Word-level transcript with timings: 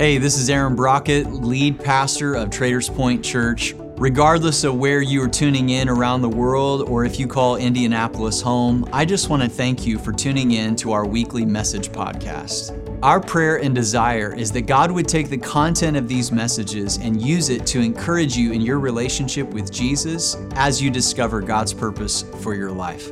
Hey, 0.00 0.16
this 0.16 0.38
is 0.38 0.48
Aaron 0.48 0.74
Brockett, 0.76 1.26
lead 1.30 1.78
pastor 1.78 2.34
of 2.34 2.48
Traders 2.48 2.88
Point 2.88 3.22
Church. 3.22 3.74
Regardless 3.98 4.64
of 4.64 4.76
where 4.76 5.02
you 5.02 5.22
are 5.22 5.28
tuning 5.28 5.68
in 5.68 5.90
around 5.90 6.22
the 6.22 6.28
world 6.30 6.88
or 6.88 7.04
if 7.04 7.20
you 7.20 7.26
call 7.26 7.56
Indianapolis 7.56 8.40
home, 8.40 8.88
I 8.94 9.04
just 9.04 9.28
want 9.28 9.42
to 9.42 9.48
thank 9.50 9.86
you 9.86 9.98
for 9.98 10.10
tuning 10.10 10.52
in 10.52 10.74
to 10.76 10.92
our 10.92 11.06
weekly 11.06 11.44
message 11.44 11.90
podcast. 11.90 12.98
Our 13.02 13.20
prayer 13.20 13.58
and 13.58 13.74
desire 13.74 14.34
is 14.34 14.50
that 14.52 14.62
God 14.62 14.90
would 14.90 15.06
take 15.06 15.28
the 15.28 15.36
content 15.36 15.98
of 15.98 16.08
these 16.08 16.32
messages 16.32 16.96
and 16.96 17.20
use 17.20 17.50
it 17.50 17.66
to 17.66 17.80
encourage 17.80 18.38
you 18.38 18.52
in 18.52 18.62
your 18.62 18.78
relationship 18.78 19.48
with 19.48 19.70
Jesus 19.70 20.34
as 20.52 20.80
you 20.80 20.90
discover 20.90 21.42
God's 21.42 21.74
purpose 21.74 22.24
for 22.40 22.54
your 22.54 22.72
life. 22.72 23.10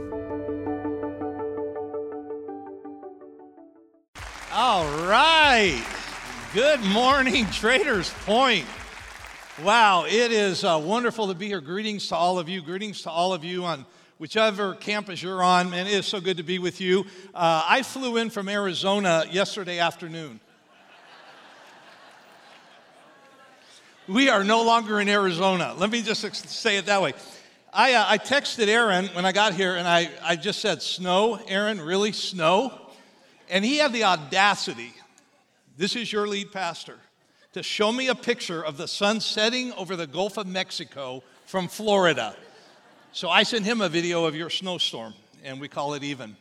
All 4.55 4.87
right. 5.07 5.85
Good 6.55 6.81
morning, 6.81 7.45
Traders 7.53 8.11
Point. 8.25 8.65
Wow, 9.63 10.07
it 10.07 10.33
is 10.33 10.65
uh, 10.65 10.81
wonderful 10.83 11.29
to 11.29 11.35
be 11.35 11.47
here. 11.47 11.61
Greetings 11.61 12.09
to 12.09 12.17
all 12.17 12.39
of 12.39 12.49
you. 12.49 12.63
Greetings 12.63 13.03
to 13.03 13.11
all 13.11 13.35
of 13.35 13.45
you 13.45 13.67
on 13.67 13.85
whichever 14.17 14.75
campus 14.75 15.23
you're 15.23 15.43
on. 15.43 15.69
Man, 15.69 15.87
it 15.87 15.93
is 15.93 16.07
so 16.07 16.23
good 16.23 16.39
to 16.39 16.43
be 16.43 16.59
with 16.59 16.81
you. 16.81 17.05
Uh, 17.35 17.67
I 17.69 17.83
flew 17.83 18.17
in 18.17 18.31
from 18.31 18.49
Arizona 18.49 19.27
yesterday 19.31 19.79
afternoon. 19.79 20.41
we 24.09 24.31
are 24.31 24.43
no 24.43 24.63
longer 24.63 25.01
in 25.01 25.09
Arizona. 25.11 25.75
Let 25.77 25.91
me 25.91 26.01
just 26.01 26.35
say 26.49 26.79
it 26.79 26.87
that 26.87 27.03
way. 27.03 27.13
I, 27.75 27.93
uh, 27.93 28.07
I 28.09 28.17
texted 28.17 28.69
Aaron 28.69 29.09
when 29.09 29.27
I 29.27 29.33
got 29.33 29.53
here 29.53 29.75
and 29.75 29.87
I, 29.87 30.09
I 30.23 30.37
just 30.37 30.61
said, 30.61 30.81
Snow? 30.81 31.39
Aaron, 31.47 31.79
really? 31.79 32.13
Snow? 32.13 32.73
And 33.51 33.63
he 33.67 33.77
had 33.77 33.93
the 33.93 34.05
audacity 34.05 34.95
this 35.79 35.95
is 35.95 36.13
your 36.13 36.27
lead 36.27 36.51
pastor, 36.51 36.97
to 37.53 37.63
show 37.63 37.93
me 37.93 38.09
a 38.09 38.15
picture 38.15 38.63
of 38.63 38.77
the 38.77 38.89
sun 38.89 39.21
setting 39.21 39.73
over 39.75 39.95
the 39.95 40.09
Gulf 40.09 40.37
of 40.37 40.47
Mexico 40.49 41.23
from 41.47 41.69
Florida. 41.69 42.35
So 43.13 43.31
I 43.31 43.45
sent 43.45 43.65
him 43.65 43.81
a 43.81 43.89
video 43.89 44.25
of 44.25 44.35
your 44.35 44.51
snowstorm, 44.51 45.15
and 45.45 45.61
we 45.61 45.69
call 45.69 45.95
it 45.95 46.03
even. 46.03 46.37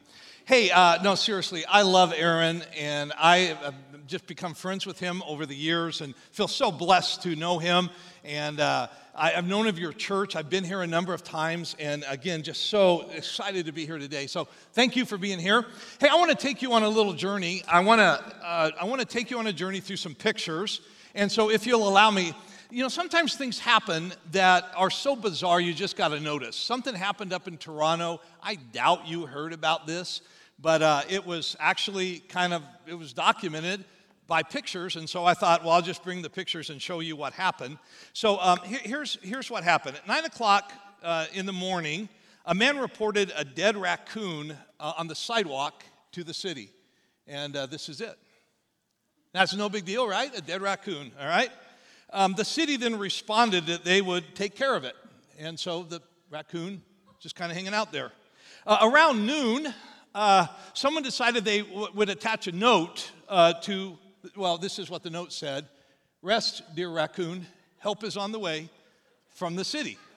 Hey, 0.47 0.71
uh, 0.71 1.03
no, 1.03 1.15
seriously, 1.15 1.65
I 1.65 1.81
love 1.81 2.13
Aaron, 2.15 2.63
and 2.79 3.11
I 3.19 3.37
have 3.61 3.75
just 4.07 4.25
become 4.27 4.53
friends 4.53 4.85
with 4.85 4.97
him 4.97 5.21
over 5.27 5.45
the 5.45 5.53
years 5.53 5.99
and 5.99 6.15
feel 6.31 6.47
so 6.47 6.71
blessed 6.71 7.23
to 7.23 7.35
know 7.35 7.59
him. 7.59 7.89
And 8.23 8.61
uh, 8.61 8.87
I, 9.13 9.31
have 9.31 9.45
known 9.45 9.67
of 9.67 9.77
your 9.77 9.91
church. 9.91 10.37
I've 10.37 10.49
been 10.49 10.63
here 10.63 10.83
a 10.83 10.87
number 10.87 11.13
of 11.13 11.21
times, 11.21 11.75
and 11.79 12.05
again, 12.07 12.43
just 12.43 12.67
so 12.67 13.09
excited 13.09 13.65
to 13.65 13.73
be 13.73 13.85
here 13.85 13.97
today. 13.97 14.25
So, 14.25 14.47
thank 14.71 14.95
you 14.95 15.03
for 15.03 15.17
being 15.17 15.37
here. 15.37 15.65
Hey, 15.99 16.07
I 16.07 16.15
want 16.15 16.31
to 16.31 16.37
take 16.37 16.61
you 16.61 16.71
on 16.71 16.83
a 16.83 16.89
little 16.89 17.11
journey. 17.11 17.61
I 17.67 17.81
want 17.81 17.99
to 17.99 18.37
uh, 18.41 18.71
I 18.79 18.85
want 18.85 19.01
to 19.01 19.05
take 19.05 19.29
you 19.29 19.39
on 19.39 19.47
a 19.47 19.53
journey 19.53 19.81
through 19.81 19.97
some 19.97 20.15
pictures. 20.15 20.79
And 21.13 21.29
so, 21.29 21.51
if 21.51 21.67
you'll 21.67 21.89
allow 21.89 22.09
me, 22.09 22.33
you 22.69 22.83
know, 22.83 22.89
sometimes 22.89 23.35
things 23.35 23.59
happen 23.59 24.13
that 24.31 24.71
are 24.75 24.89
so 24.89 25.15
bizarre 25.15 25.59
you 25.59 25.73
just 25.73 25.95
got 25.95 26.09
to 26.09 26.19
notice. 26.19 26.55
Something 26.55 26.95
happened 26.95 27.33
up 27.33 27.47
in 27.49 27.57
Toronto. 27.57 28.21
I 28.41 28.55
doubt 28.55 29.07
you 29.07 29.25
heard 29.25 29.53
about 29.53 29.87
this, 29.87 30.21
but 30.59 30.81
uh, 30.81 31.01
it 31.09 31.25
was 31.25 31.55
actually 31.59 32.19
kind 32.19 32.53
of 32.53 32.63
it 32.87 32.95
was 32.95 33.13
documented 33.13 33.85
by 34.27 34.43
pictures, 34.43 34.95
and 34.95 35.09
so 35.09 35.23
I 35.25 35.33
thought, 35.33 35.63
well, 35.63 35.73
I'll 35.73 35.81
just 35.81 36.03
bring 36.03 36.21
the 36.21 36.29
pictures 36.29 36.69
and 36.69 36.81
show 36.81 36.99
you 36.99 37.15
what 37.15 37.33
happened. 37.33 37.77
So 38.13 38.39
um, 38.39 38.59
here, 38.65 38.79
here's, 38.83 39.17
here's 39.21 39.49
what 39.49 39.63
happened. 39.63 39.95
At 39.95 40.05
9 40.05 40.25
o'clock 40.25 40.73
uh, 41.01 41.27
in 41.33 41.45
the 41.45 41.53
morning, 41.53 42.09
a 42.45 42.53
man 42.53 42.77
reported 42.77 43.31
a 43.37 43.45
dead 43.45 43.77
raccoon 43.77 44.55
uh, 44.79 44.93
on 44.97 45.07
the 45.07 45.15
sidewalk 45.15 45.83
to 46.11 46.25
the 46.25 46.33
city. 46.33 46.71
And 47.25 47.55
uh, 47.55 47.65
this 47.67 47.87
is 47.87 48.01
it. 48.01 48.17
That's 49.33 49.55
no 49.55 49.69
big 49.69 49.85
deal, 49.85 50.07
right? 50.07 50.35
A 50.37 50.41
dead 50.41 50.61
raccoon, 50.61 51.11
all 51.19 51.27
right? 51.27 51.51
Um, 52.11 52.33
the 52.33 52.45
city 52.45 52.77
then 52.77 52.97
responded 52.97 53.65
that 53.67 53.83
they 53.83 54.01
would 54.01 54.35
take 54.35 54.55
care 54.55 54.75
of 54.75 54.83
it. 54.83 54.95
And 55.39 55.59
so 55.59 55.83
the 55.83 56.01
raccoon 56.29 56.81
just 57.19 57.35
kind 57.35 57.51
of 57.51 57.57
hanging 57.57 57.73
out 57.73 57.91
there. 57.91 58.11
Uh, 58.65 58.77
around 58.81 59.25
noon, 59.25 59.73
uh, 60.17 60.47
someone 60.73 61.03
decided 61.03 61.45
they 61.45 61.61
w- 61.61 61.87
would 61.93 62.09
attach 62.09 62.47
a 62.47 62.51
note 62.51 63.11
uh, 63.29 63.53
to 63.53 63.95
well, 64.35 64.57
this 64.57 64.79
is 64.79 64.89
what 64.89 65.03
the 65.03 65.11
note 65.11 65.31
said 65.31 65.67
Rest, 66.23 66.63
dear 66.75 66.89
raccoon, 66.89 67.45
help 67.77 68.03
is 68.03 68.17
on 68.17 68.31
the 68.31 68.39
way 68.39 68.69
from 69.29 69.55
the 69.55 69.63
city. 69.63 69.97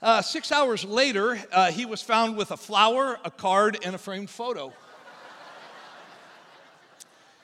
Uh, 0.00 0.22
six 0.22 0.52
hours 0.52 0.84
later, 0.84 1.36
uh, 1.50 1.72
he 1.72 1.84
was 1.84 2.00
found 2.00 2.36
with 2.36 2.52
a 2.52 2.56
flower, 2.56 3.18
a 3.24 3.32
card, 3.32 3.76
and 3.84 3.96
a 3.96 3.98
framed 3.98 4.30
photo. 4.30 4.72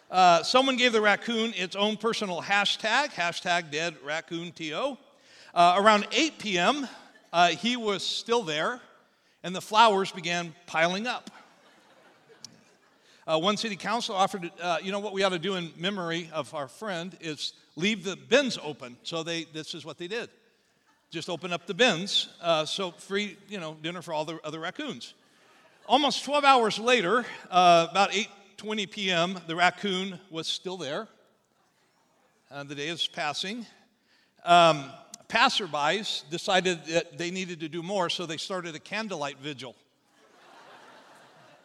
Uh, 0.08 0.40
someone 0.44 0.76
gave 0.76 0.92
the 0.92 1.00
raccoon 1.00 1.52
its 1.56 1.74
own 1.74 1.96
personal 1.96 2.40
hashtag, 2.40 3.08
hashtag 3.08 3.72
dead 3.72 3.96
raccoon 4.04 4.52
TO. 4.52 4.96
Uh, 5.52 5.74
around 5.78 6.06
8 6.12 6.38
p.m., 6.38 6.86
he 7.58 7.76
was 7.76 8.06
still 8.06 8.44
there, 8.44 8.80
and 9.44 9.54
the 9.54 9.60
flowers 9.60 10.10
began 10.10 10.54
piling 10.66 11.06
up. 11.06 11.30
Uh, 13.26 13.38
one 13.38 13.56
city 13.56 13.76
council 13.76 14.16
offered, 14.16 14.50
uh, 14.60 14.78
you 14.82 14.90
know, 14.90 14.98
what 14.98 15.12
we 15.12 15.22
ought 15.22 15.30
to 15.30 15.38
do 15.38 15.54
in 15.54 15.70
memory 15.76 16.30
of 16.32 16.52
our 16.54 16.66
friend 16.66 17.16
is 17.20 17.52
leave 17.76 18.04
the 18.04 18.16
bins 18.16 18.58
open. 18.62 18.96
So 19.02 19.22
they, 19.22 19.44
this 19.44 19.74
is 19.74 19.84
what 19.84 19.98
they 19.98 20.08
did. 20.08 20.30
Just 21.10 21.28
open 21.28 21.52
up 21.52 21.66
the 21.66 21.74
bins, 21.74 22.28
uh, 22.40 22.64
so 22.64 22.90
free, 22.90 23.36
you 23.48 23.60
know, 23.60 23.76
dinner 23.82 24.02
for 24.02 24.12
all 24.12 24.24
the 24.24 24.40
other 24.44 24.60
raccoons. 24.60 25.14
Almost 25.86 26.24
12 26.24 26.44
hours 26.44 26.78
later, 26.78 27.24
uh, 27.50 27.86
about 27.90 28.10
8:20 28.12 28.90
p.m., 28.90 29.40
the 29.46 29.54
raccoon 29.54 30.18
was 30.30 30.46
still 30.46 30.78
there. 30.78 31.06
The 32.50 32.74
day 32.74 32.88
is 32.88 33.06
passing. 33.06 33.66
Um, 34.44 34.90
passerbys 35.34 36.22
decided 36.30 36.84
that 36.86 37.18
they 37.18 37.32
needed 37.32 37.58
to 37.58 37.68
do 37.68 37.82
more, 37.82 38.08
so 38.08 38.24
they 38.24 38.36
started 38.36 38.76
a 38.76 38.78
candlelight 38.78 39.36
vigil. 39.38 39.74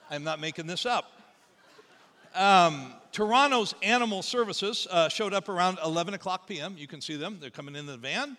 I'm 0.09 0.23
not 0.23 0.39
making 0.39 0.65
this 0.65 0.87
up. 0.87 1.11
Um, 2.33 2.93
Toronto's 3.11 3.75
Animal 3.83 4.23
Services 4.23 4.87
uh, 4.89 5.07
showed 5.07 5.35
up 5.35 5.49
around 5.49 5.77
11 5.85 6.15
o'clock 6.15 6.47
p.m. 6.47 6.75
You 6.79 6.87
can 6.87 6.99
see 6.99 7.15
them, 7.15 7.37
they're 7.39 7.51
coming 7.51 7.75
in 7.75 7.85
the 7.85 7.97
van. 7.97 8.37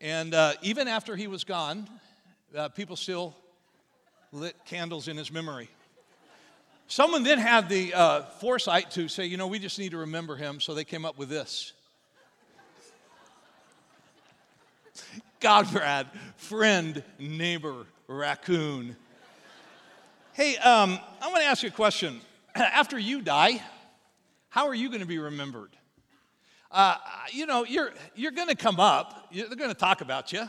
And 0.00 0.32
uh, 0.32 0.54
even 0.62 0.88
after 0.88 1.14
he 1.14 1.26
was 1.26 1.44
gone, 1.44 1.86
uh, 2.56 2.70
people 2.70 2.96
still 2.96 3.36
lit 4.32 4.56
candles 4.64 5.08
in 5.08 5.16
his 5.18 5.30
memory. 5.30 5.68
Someone 6.86 7.22
then 7.22 7.38
had 7.38 7.68
the 7.68 7.92
uh, 7.92 8.22
foresight 8.22 8.90
to 8.92 9.08
say, 9.08 9.26
you 9.26 9.36
know, 9.36 9.46
we 9.46 9.58
just 9.58 9.78
need 9.78 9.90
to 9.90 9.98
remember 9.98 10.36
him, 10.36 10.58
so 10.58 10.72
they 10.72 10.84
came 10.84 11.04
up 11.04 11.18
with 11.18 11.28
this. 11.28 11.74
Conrad, 15.40 16.06
friend, 16.36 17.02
neighbor, 17.18 17.86
raccoon. 18.06 18.96
Hey, 20.34 20.56
um, 20.58 20.98
I 21.20 21.28
want 21.28 21.38
to 21.38 21.44
ask 21.44 21.62
you 21.62 21.68
a 21.68 21.72
question. 21.72 22.20
after 22.54 22.98
you 22.98 23.20
die, 23.20 23.62
how 24.48 24.68
are 24.68 24.74
you 24.74 24.88
going 24.88 25.00
to 25.00 25.06
be 25.06 25.18
remembered? 25.18 25.70
Uh, 26.70 26.96
you 27.30 27.46
know, 27.46 27.64
you're, 27.64 27.92
you're 28.14 28.32
going 28.32 28.48
to 28.48 28.54
come 28.54 28.80
up, 28.80 29.32
they're 29.32 29.48
going 29.48 29.68
to 29.68 29.74
talk 29.74 30.00
about 30.00 30.32
you. 30.32 30.48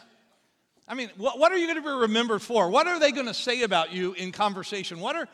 I 0.88 0.96
mean, 0.96 1.10
what, 1.18 1.40
what 1.40 1.52
are 1.52 1.58
you 1.58 1.68
going 1.68 1.82
to 1.82 1.90
be 1.90 2.02
remembered 2.02 2.42
for? 2.42 2.70
What 2.70 2.88
are 2.88 3.00
they 3.00 3.12
going 3.12 3.28
to 3.28 3.34
say 3.34 3.64
about 3.64 3.92
you 3.92 4.14
in 4.14 4.32
conversation? 4.32 5.00
What 5.00 5.16
are, 5.16 5.28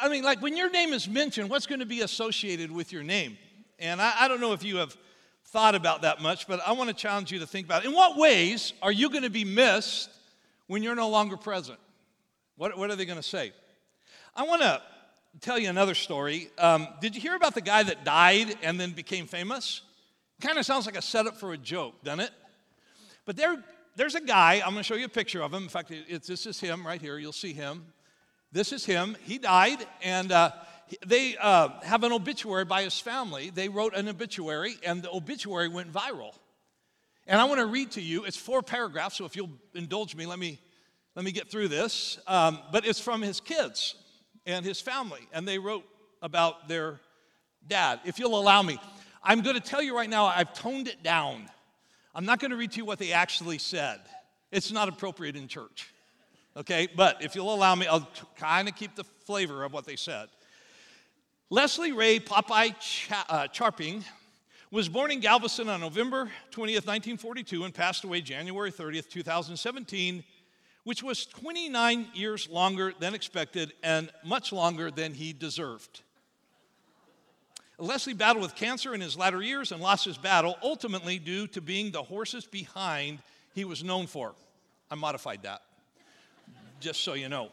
I 0.00 0.08
mean, 0.08 0.24
like 0.24 0.40
when 0.40 0.56
your 0.56 0.70
name 0.70 0.92
is 0.92 1.08
mentioned, 1.08 1.50
what's 1.50 1.66
going 1.66 1.80
to 1.80 1.86
be 1.86 2.00
associated 2.00 2.70
with 2.70 2.92
your 2.92 3.02
name? 3.02 3.36
And 3.78 4.00
I, 4.00 4.12
I 4.20 4.28
don't 4.28 4.40
know 4.40 4.52
if 4.52 4.62
you 4.62 4.76
have 4.76 4.96
thought 5.54 5.76
about 5.76 6.02
that 6.02 6.20
much, 6.20 6.48
but 6.48 6.60
I 6.66 6.72
want 6.72 6.90
to 6.90 6.94
challenge 6.94 7.30
you 7.30 7.38
to 7.38 7.46
think 7.46 7.64
about 7.64 7.84
it. 7.84 7.86
In 7.86 7.94
what 7.94 8.18
ways 8.18 8.72
are 8.82 8.90
you 8.90 9.08
going 9.08 9.22
to 9.22 9.30
be 9.30 9.44
missed 9.44 10.10
when 10.66 10.82
you're 10.82 10.96
no 10.96 11.08
longer 11.08 11.36
present? 11.36 11.78
What, 12.56 12.76
what 12.76 12.90
are 12.90 12.96
they 12.96 13.04
going 13.04 13.20
to 13.20 13.22
say? 13.22 13.52
I 14.34 14.42
want 14.42 14.62
to 14.62 14.82
tell 15.40 15.56
you 15.56 15.68
another 15.68 15.94
story. 15.94 16.50
Um, 16.58 16.88
did 17.00 17.14
you 17.14 17.20
hear 17.20 17.36
about 17.36 17.54
the 17.54 17.60
guy 17.60 17.84
that 17.84 18.04
died 18.04 18.56
and 18.64 18.80
then 18.80 18.90
became 18.90 19.28
famous? 19.28 19.82
Kind 20.40 20.58
of 20.58 20.66
sounds 20.66 20.86
like 20.86 20.96
a 20.96 21.02
setup 21.02 21.36
for 21.36 21.52
a 21.52 21.56
joke, 21.56 22.02
doesn't 22.02 22.18
it? 22.18 22.30
But 23.24 23.36
there, 23.36 23.62
there's 23.94 24.16
a 24.16 24.20
guy, 24.20 24.54
I'm 24.54 24.72
going 24.72 24.78
to 24.78 24.82
show 24.82 24.96
you 24.96 25.04
a 25.04 25.08
picture 25.08 25.40
of 25.40 25.54
him. 25.54 25.62
In 25.62 25.68
fact, 25.68 25.92
this 26.26 26.46
is 26.46 26.58
him 26.58 26.84
right 26.84 27.00
here. 27.00 27.16
You'll 27.16 27.32
see 27.32 27.52
him. 27.52 27.84
This 28.50 28.72
is 28.72 28.84
him. 28.84 29.16
He 29.22 29.38
died, 29.38 29.86
and 30.02 30.32
uh, 30.32 30.50
they 31.06 31.36
uh, 31.36 31.68
have 31.82 32.04
an 32.04 32.12
obituary 32.12 32.64
by 32.64 32.82
his 32.82 32.98
family. 32.98 33.50
They 33.50 33.68
wrote 33.68 33.94
an 33.94 34.08
obituary, 34.08 34.76
and 34.84 35.02
the 35.02 35.10
obituary 35.10 35.68
went 35.68 35.92
viral. 35.92 36.34
And 37.26 37.40
I 37.40 37.44
want 37.44 37.60
to 37.60 37.66
read 37.66 37.92
to 37.92 38.02
you. 38.02 38.24
It's 38.24 38.36
four 38.36 38.62
paragraphs, 38.62 39.16
so 39.16 39.24
if 39.24 39.34
you'll 39.34 39.52
indulge 39.74 40.14
me, 40.14 40.26
let 40.26 40.38
me 40.38 40.58
let 41.14 41.24
me 41.24 41.32
get 41.32 41.50
through 41.50 41.68
this. 41.68 42.18
Um, 42.26 42.58
but 42.72 42.86
it's 42.86 43.00
from 43.00 43.22
his 43.22 43.40
kids 43.40 43.94
and 44.46 44.64
his 44.64 44.80
family, 44.80 45.20
and 45.32 45.46
they 45.46 45.58
wrote 45.58 45.84
about 46.20 46.68
their 46.68 47.00
dad. 47.66 48.00
If 48.04 48.18
you'll 48.18 48.38
allow 48.38 48.62
me, 48.62 48.78
I'm 49.22 49.40
going 49.40 49.54
to 49.54 49.62
tell 49.62 49.82
you 49.82 49.96
right 49.96 50.10
now, 50.10 50.26
I've 50.26 50.52
toned 50.52 50.88
it 50.88 51.02
down. 51.02 51.48
I'm 52.14 52.26
not 52.26 52.40
going 52.40 52.50
to 52.50 52.56
read 52.56 52.72
to 52.72 52.78
you 52.78 52.84
what 52.84 52.98
they 52.98 53.12
actually 53.12 53.58
said, 53.58 54.00
it's 54.50 54.70
not 54.70 54.88
appropriate 54.88 55.36
in 55.36 55.48
church. 55.48 55.90
Okay, 56.56 56.86
but 56.94 57.20
if 57.20 57.34
you'll 57.34 57.52
allow 57.52 57.74
me, 57.74 57.88
I'll 57.88 58.08
kind 58.36 58.68
of 58.68 58.76
keep 58.76 58.94
the 58.94 59.02
flavor 59.02 59.64
of 59.64 59.72
what 59.72 59.86
they 59.86 59.96
said. 59.96 60.28
Leslie 61.54 61.92
Ray 61.92 62.18
Popeye 62.18 62.74
uh, 63.28 63.46
Charping 63.46 64.04
was 64.72 64.88
born 64.88 65.12
in 65.12 65.20
Galveston 65.20 65.68
on 65.68 65.82
November 65.82 66.24
20th, 66.50 66.84
1942, 66.84 67.62
and 67.62 67.72
passed 67.72 68.02
away 68.02 68.20
January 68.22 68.72
30th, 68.72 69.08
2017, 69.08 70.24
which 70.82 71.04
was 71.04 71.26
29 71.26 72.08
years 72.12 72.48
longer 72.48 72.92
than 72.98 73.14
expected 73.14 73.72
and 73.84 74.10
much 74.24 74.52
longer 74.52 74.90
than 74.90 75.14
he 75.14 75.32
deserved. 75.32 76.02
Leslie 77.78 78.14
battled 78.14 78.42
with 78.42 78.56
cancer 78.56 78.92
in 78.92 79.00
his 79.00 79.16
latter 79.16 79.40
years 79.40 79.70
and 79.70 79.80
lost 79.80 80.04
his 80.04 80.18
battle, 80.18 80.58
ultimately 80.60 81.20
due 81.20 81.46
to 81.46 81.60
being 81.60 81.92
the 81.92 82.02
horses 82.02 82.44
behind 82.46 83.20
he 83.54 83.64
was 83.64 83.84
known 83.84 84.08
for. 84.08 84.34
I 84.90 84.96
modified 84.96 85.44
that, 85.44 85.62
just 86.80 87.02
so 87.02 87.14
you 87.14 87.28
know. 87.28 87.50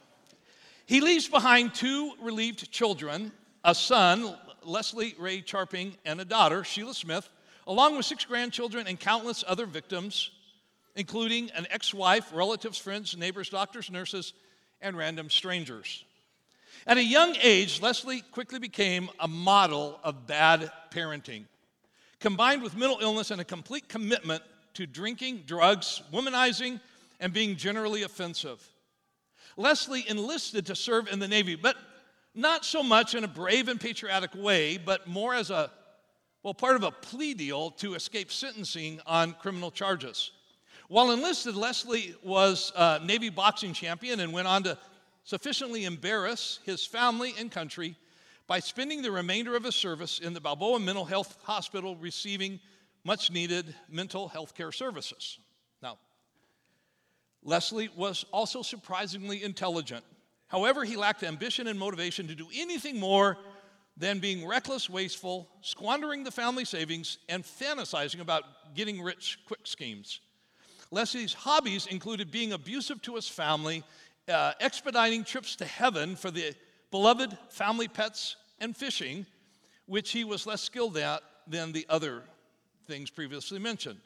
He 0.86 1.00
leaves 1.00 1.28
behind 1.28 1.72
two 1.72 2.14
relieved 2.20 2.68
children 2.72 3.30
a 3.64 3.74
son, 3.74 4.34
Leslie 4.64 5.14
Ray 5.18 5.40
Charping, 5.40 5.96
and 6.04 6.20
a 6.20 6.24
daughter, 6.24 6.64
Sheila 6.64 6.94
Smith, 6.94 7.28
along 7.66 7.96
with 7.96 8.06
six 8.06 8.24
grandchildren 8.24 8.86
and 8.86 8.98
countless 8.98 9.44
other 9.46 9.66
victims, 9.66 10.30
including 10.96 11.50
an 11.52 11.66
ex 11.70 11.94
wife, 11.94 12.32
relatives, 12.34 12.78
friends, 12.78 13.16
neighbors, 13.16 13.48
doctors, 13.48 13.90
nurses, 13.90 14.32
and 14.80 14.96
random 14.96 15.30
strangers. 15.30 16.04
At 16.86 16.96
a 16.96 17.04
young 17.04 17.36
age, 17.40 17.80
Leslie 17.80 18.22
quickly 18.32 18.58
became 18.58 19.08
a 19.20 19.28
model 19.28 20.00
of 20.02 20.26
bad 20.26 20.70
parenting. 20.90 21.44
Combined 22.18 22.62
with 22.62 22.76
mental 22.76 22.98
illness 23.00 23.30
and 23.30 23.40
a 23.40 23.44
complete 23.44 23.88
commitment 23.88 24.42
to 24.74 24.86
drinking, 24.86 25.44
drugs, 25.46 26.02
womanizing, 26.12 26.80
and 27.20 27.32
being 27.32 27.56
generally 27.56 28.02
offensive. 28.02 28.68
Leslie 29.56 30.04
enlisted 30.08 30.66
to 30.66 30.74
serve 30.74 31.08
in 31.08 31.18
the 31.18 31.28
Navy, 31.28 31.54
but 31.54 31.76
not 32.34 32.64
so 32.64 32.82
much 32.82 33.14
in 33.14 33.24
a 33.24 33.28
brave 33.28 33.68
and 33.68 33.80
patriotic 33.80 34.34
way, 34.34 34.78
but 34.78 35.06
more 35.06 35.34
as 35.34 35.50
a, 35.50 35.70
well, 36.42 36.54
part 36.54 36.76
of 36.76 36.82
a 36.82 36.90
plea 36.90 37.34
deal 37.34 37.70
to 37.72 37.94
escape 37.94 38.32
sentencing 38.32 39.00
on 39.06 39.34
criminal 39.34 39.70
charges. 39.70 40.32
While 40.88 41.12
enlisted, 41.12 41.54
Leslie 41.54 42.14
was 42.22 42.72
a 42.76 43.00
Navy 43.04 43.30
boxing 43.30 43.72
champion 43.72 44.20
and 44.20 44.32
went 44.32 44.48
on 44.48 44.62
to 44.64 44.78
sufficiently 45.24 45.84
embarrass 45.84 46.58
his 46.64 46.84
family 46.84 47.34
and 47.38 47.50
country 47.50 47.96
by 48.46 48.58
spending 48.58 49.02
the 49.02 49.10
remainder 49.10 49.56
of 49.56 49.64
his 49.64 49.76
service 49.76 50.18
in 50.18 50.34
the 50.34 50.40
Balboa 50.40 50.80
Mental 50.80 51.04
Health 51.04 51.38
Hospital 51.44 51.96
receiving 51.96 52.60
much 53.04 53.30
needed 53.30 53.74
mental 53.88 54.28
health 54.28 54.54
care 54.54 54.72
services. 54.72 55.38
Now, 55.82 55.98
Leslie 57.42 57.90
was 57.96 58.24
also 58.32 58.62
surprisingly 58.62 59.42
intelligent. 59.42 60.04
However, 60.52 60.84
he 60.84 60.96
lacked 60.96 61.22
ambition 61.22 61.66
and 61.66 61.78
motivation 61.78 62.28
to 62.28 62.34
do 62.34 62.46
anything 62.54 63.00
more 63.00 63.38
than 63.96 64.18
being 64.18 64.46
reckless, 64.46 64.88
wasteful, 64.88 65.48
squandering 65.62 66.24
the 66.24 66.30
family 66.30 66.66
savings, 66.66 67.16
and 67.30 67.42
fantasizing 67.42 68.20
about 68.20 68.74
getting 68.74 69.00
rich 69.00 69.38
quick 69.46 69.60
schemes. 69.64 70.20
Leslie's 70.90 71.32
hobbies 71.32 71.86
included 71.86 72.30
being 72.30 72.52
abusive 72.52 73.00
to 73.00 73.14
his 73.14 73.26
family 73.26 73.82
uh, 74.28 74.52
expediting 74.60 75.24
trips 75.24 75.56
to 75.56 75.64
heaven 75.64 76.14
for 76.16 76.30
the 76.30 76.54
beloved 76.90 77.36
family 77.48 77.88
pets 77.88 78.36
and 78.60 78.76
fishing, 78.76 79.24
which 79.86 80.10
he 80.10 80.22
was 80.22 80.46
less 80.46 80.60
skilled 80.60 80.98
at 80.98 81.22
than 81.48 81.72
the 81.72 81.86
other 81.88 82.22
things 82.86 83.08
previously 83.08 83.58
mentioned. 83.58 83.98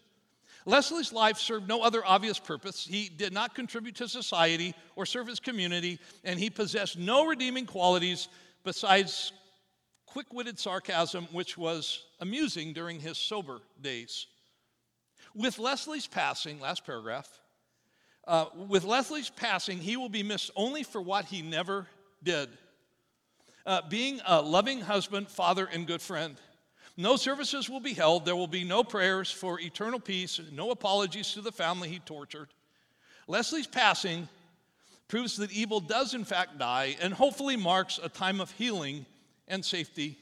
Leslie's 0.67 1.13
life 1.13 1.39
served 1.39 1.67
no 1.67 1.83
other 1.83 2.05
obvious 2.05 2.39
purpose. 2.39 2.87
He 2.87 3.09
did 3.09 3.33
not 3.33 3.55
contribute 3.55 3.95
to 3.97 4.09
society 4.09 4.75
or 4.97 5.07
serve 5.07 5.27
his 5.27 5.41
community, 5.41 5.99
and 6.25 6.39
he 6.39 6.51
possessed 6.51 6.99
no 6.99 7.27
redeeming 7.27 7.65
qualities 7.65 8.29
besides 8.65 9.33
quick 10.05 10.33
witted 10.33 10.59
sarcasm, 10.59 11.29
which 11.33 11.57
was 11.57 12.05
amusing 12.21 12.73
during 12.73 13.01
his 13.01 13.17
sober 13.17 13.61
days. 13.81 14.27
With 15.35 15.59
Leslie's 15.59 16.07
passing, 16.07 16.61
last 16.61 16.85
paragraph, 16.85 17.29
uh, 18.27 18.47
with 18.69 18.85
Leslie's 18.85 19.31
passing, 19.31 19.79
he 19.79 19.97
will 19.97 20.09
be 20.09 20.23
missed 20.23 20.51
only 20.57 20.83
for 20.83 21.01
what 21.01 21.27
he 21.27 21.43
never 21.43 21.87
did 22.23 22.51
uh, 23.67 23.83
being 23.89 24.21
a 24.27 24.41
loving 24.41 24.81
husband, 24.81 25.29
father, 25.29 25.67
and 25.67 25.87
good 25.87 26.01
friend. 26.01 26.37
No 26.97 27.17
services 27.17 27.69
will 27.69 27.81
be 27.81 27.93
held. 27.93 28.25
There 28.25 28.37
will 28.37 28.47
be 28.47 28.65
no 28.65 28.83
prayers 28.83 29.31
for 29.31 29.61
eternal 29.61 30.01
peace, 30.01 30.41
no 30.53 30.71
apologies 30.71 31.33
to 31.33 31.43
the 31.43 31.53
family 31.53 31.89
he 31.89 31.99
tortured. 31.99 32.49
Leslie's 33.29 33.67
passing 33.67 34.29
proves 35.09 35.37
that 35.37 35.53
evil 35.53 35.81
does, 35.81 36.15
in 36.15 36.25
fact, 36.25 36.59
die 36.59 36.97
and 37.01 37.13
hopefully 37.13 37.57
marks 37.57 38.01
a 38.03 38.09
time 38.09 38.41
of 38.41 38.51
healing 38.53 39.05
and 39.47 39.65
safety 39.65 40.19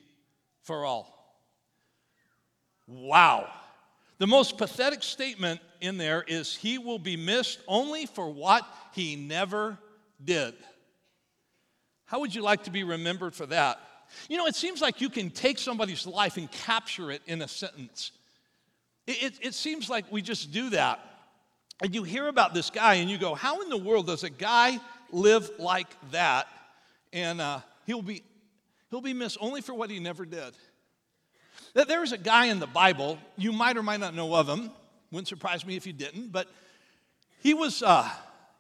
for 0.63 0.85
all. 0.85 1.11
Wow. 2.87 3.49
The 4.19 4.27
most 4.27 4.59
pathetic 4.59 5.03
statement 5.03 5.61
in 5.81 5.97
there 5.97 6.25
is 6.27 6.55
he 6.55 6.79
will 6.79 6.99
be 6.99 7.17
missed 7.17 7.61
only 7.67 8.07
for 8.07 8.29
what 8.29 8.67
he 8.95 9.17
never 9.17 9.79
did. 10.23 10.55
How 12.07 12.21
would 12.21 12.35
you 12.35 12.43
like 12.43 12.65
to 12.65 12.71
be 12.71 12.85
remembered 12.85 13.35
for 13.35 13.47
that? 13.47 13.81
You 14.29 14.37
know, 14.37 14.47
it 14.47 14.55
seems 14.55 14.81
like 14.81 15.01
you 15.01 15.11
can 15.11 15.31
take 15.31 15.59
somebody's 15.59 16.07
life 16.07 16.37
and 16.37 16.51
capture 16.51 17.11
it 17.11 17.23
in 17.27 17.43
a 17.43 17.49
sentence. 17.49 18.13
It, 19.07 19.23
it, 19.23 19.33
it, 19.41 19.55
seems 19.55 19.91
like 19.91 20.11
we 20.11 20.23
just 20.23 20.53
do 20.53 20.71
that. 20.71 21.01
And 21.83 21.95
you 21.95 22.03
hear 22.03 22.29
about 22.29 22.55
this 22.55 22.71
guy 22.71 22.95
and 22.95 23.11
you 23.11 23.19
go, 23.19 23.35
How 23.35 23.61
in 23.63 23.69
the 23.69 23.77
world 23.77 24.07
does 24.07 24.25
a 24.25 24.31
guy 24.31 24.79
live 25.11 25.51
like 25.59 25.89
that? 26.11 26.47
And 27.13 27.41
uh, 27.41 27.61
he'll, 27.87 28.03
be, 28.03 28.23
he'll 28.91 29.01
be 29.01 29.15
missed 29.15 29.39
only 29.41 29.61
for 29.61 29.75
what 29.75 29.91
he 29.91 29.99
never 29.99 30.25
did. 30.25 30.55
There 31.75 32.03
is 32.03 32.13
a 32.13 32.19
guy 32.19 32.47
in 32.47 32.61
the 32.61 32.67
Bible, 32.69 33.19
you 33.37 33.53
might 33.53 33.77
or 33.77 33.83
might 33.83 34.01
not 34.01 34.15
know 34.15 34.35
of 34.35 34.49
him. 34.49 34.71
Wouldn't 35.11 35.29
surprise 35.29 35.67
me 35.67 35.77
if 35.77 35.87
you 35.87 35.93
didn't, 35.93 36.33
but 36.33 36.49
he 37.41 37.53
was, 37.53 37.83
uh, 37.83 38.09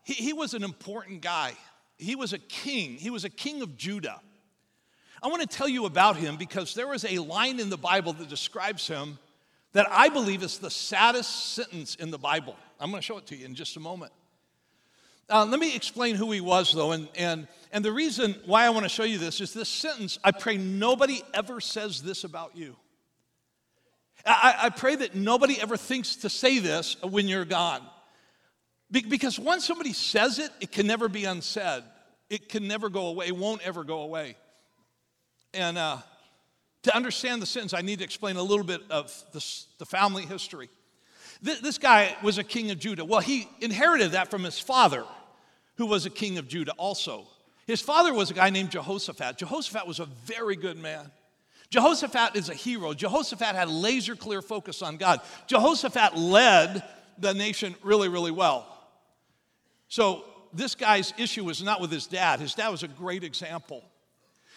he, 0.02 0.14
he 0.14 0.32
was 0.32 0.54
an 0.54 0.62
important 0.62 1.20
guy. 1.20 1.54
He 1.96 2.16
was 2.16 2.32
a 2.32 2.38
king, 2.38 2.96
he 2.96 3.10
was 3.10 3.24
a 3.24 3.30
king 3.30 3.62
of 3.62 3.76
Judah. 3.76 4.20
I 5.24 5.28
want 5.28 5.40
to 5.40 5.48
tell 5.48 5.68
you 5.68 5.86
about 5.86 6.16
him 6.16 6.36
because 6.36 6.74
there 6.74 6.92
is 6.92 7.06
a 7.08 7.18
line 7.18 7.58
in 7.58 7.70
the 7.70 7.78
Bible 7.78 8.12
that 8.12 8.28
describes 8.28 8.86
him 8.86 9.18
that 9.72 9.86
I 9.90 10.10
believe 10.10 10.42
is 10.42 10.58
the 10.58 10.70
saddest 10.70 11.54
sentence 11.54 11.94
in 11.94 12.10
the 12.10 12.18
Bible. 12.18 12.54
I'm 12.78 12.90
going 12.90 13.00
to 13.00 13.04
show 13.04 13.16
it 13.16 13.26
to 13.28 13.36
you 13.36 13.46
in 13.46 13.54
just 13.54 13.78
a 13.78 13.80
moment. 13.80 14.12
Uh, 15.30 15.46
let 15.46 15.58
me 15.58 15.74
explain 15.74 16.14
who 16.14 16.30
he 16.30 16.42
was, 16.42 16.72
though, 16.72 16.92
and, 16.92 17.08
and, 17.16 17.48
and 17.72 17.82
the 17.82 17.90
reason 17.90 18.36
why 18.44 18.66
I 18.66 18.68
want 18.68 18.84
to 18.84 18.90
show 18.90 19.04
you 19.04 19.16
this 19.16 19.40
is 19.40 19.54
this 19.54 19.70
sentence 19.70 20.18
I 20.22 20.30
pray 20.30 20.58
nobody 20.58 21.22
ever 21.32 21.58
says 21.58 22.02
this 22.02 22.24
about 22.24 22.54
you. 22.54 22.76
I, 24.26 24.54
I 24.64 24.68
pray 24.68 24.94
that 24.94 25.14
nobody 25.14 25.58
ever 25.58 25.78
thinks 25.78 26.16
to 26.16 26.28
say 26.28 26.58
this 26.58 27.00
when 27.02 27.28
you're 27.28 27.46
gone. 27.46 27.80
Be, 28.90 29.00
because 29.00 29.38
once 29.38 29.64
somebody 29.64 29.94
says 29.94 30.38
it, 30.38 30.50
it 30.60 30.70
can 30.70 30.86
never 30.86 31.08
be 31.08 31.24
unsaid. 31.24 31.82
It 32.28 32.50
can 32.50 32.68
never 32.68 32.90
go 32.90 33.06
away, 33.06 33.32
won't 33.32 33.62
ever 33.62 33.84
go 33.84 34.00
away. 34.00 34.36
And 35.54 35.78
uh, 35.78 35.98
to 36.82 36.94
understand 36.94 37.40
the 37.40 37.46
sentence, 37.46 37.72
I 37.74 37.80
need 37.80 38.00
to 38.00 38.04
explain 38.04 38.36
a 38.36 38.42
little 38.42 38.64
bit 38.64 38.80
of 38.90 39.12
this, 39.32 39.66
the 39.78 39.86
family 39.86 40.24
history. 40.26 40.68
This, 41.40 41.60
this 41.60 41.78
guy 41.78 42.16
was 42.22 42.38
a 42.38 42.44
king 42.44 42.70
of 42.70 42.78
Judah. 42.78 43.04
Well, 43.04 43.20
he 43.20 43.48
inherited 43.60 44.12
that 44.12 44.30
from 44.30 44.44
his 44.44 44.58
father, 44.58 45.04
who 45.76 45.86
was 45.86 46.06
a 46.06 46.10
king 46.10 46.38
of 46.38 46.48
Judah 46.48 46.72
also. 46.72 47.26
His 47.66 47.80
father 47.80 48.12
was 48.12 48.30
a 48.30 48.34
guy 48.34 48.50
named 48.50 48.70
Jehoshaphat. 48.70 49.38
Jehoshaphat 49.38 49.86
was 49.86 50.00
a 50.00 50.06
very 50.26 50.56
good 50.56 50.76
man. 50.76 51.10
Jehoshaphat 51.70 52.36
is 52.36 52.48
a 52.50 52.54
hero. 52.54 52.92
Jehoshaphat 52.92 53.54
had 53.54 53.68
a 53.68 53.70
laser 53.70 54.14
clear 54.14 54.42
focus 54.42 54.82
on 54.82 54.96
God. 54.96 55.20
Jehoshaphat 55.46 56.16
led 56.16 56.82
the 57.18 57.32
nation 57.32 57.74
really, 57.82 58.08
really 58.08 58.30
well. 58.30 58.66
So 59.88 60.24
this 60.52 60.74
guy's 60.74 61.12
issue 61.18 61.44
was 61.44 61.62
not 61.62 61.80
with 61.80 61.90
his 61.90 62.06
dad. 62.06 62.40
His 62.40 62.54
dad 62.54 62.68
was 62.68 62.82
a 62.82 62.88
great 62.88 63.24
example. 63.24 63.82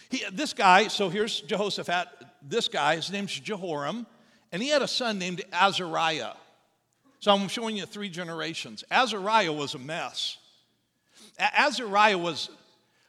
He, 0.09 0.23
this 0.31 0.53
guy, 0.53 0.87
so 0.87 1.09
here's 1.09 1.41
Jehoshaphat, 1.41 2.07
this 2.41 2.67
guy, 2.67 2.95
his 2.95 3.11
name's 3.11 3.37
Jehoram, 3.37 4.05
and 4.51 4.61
he 4.61 4.69
had 4.69 4.81
a 4.81 4.87
son 4.87 5.19
named 5.19 5.43
Azariah. 5.51 6.33
So 7.19 7.31
I'm 7.31 7.47
showing 7.47 7.77
you 7.77 7.85
three 7.85 8.09
generations. 8.09 8.83
Azariah 8.91 9.51
was 9.51 9.73
a 9.73 9.79
mess. 9.79 10.37
Azariah 11.39 12.17
was 12.17 12.49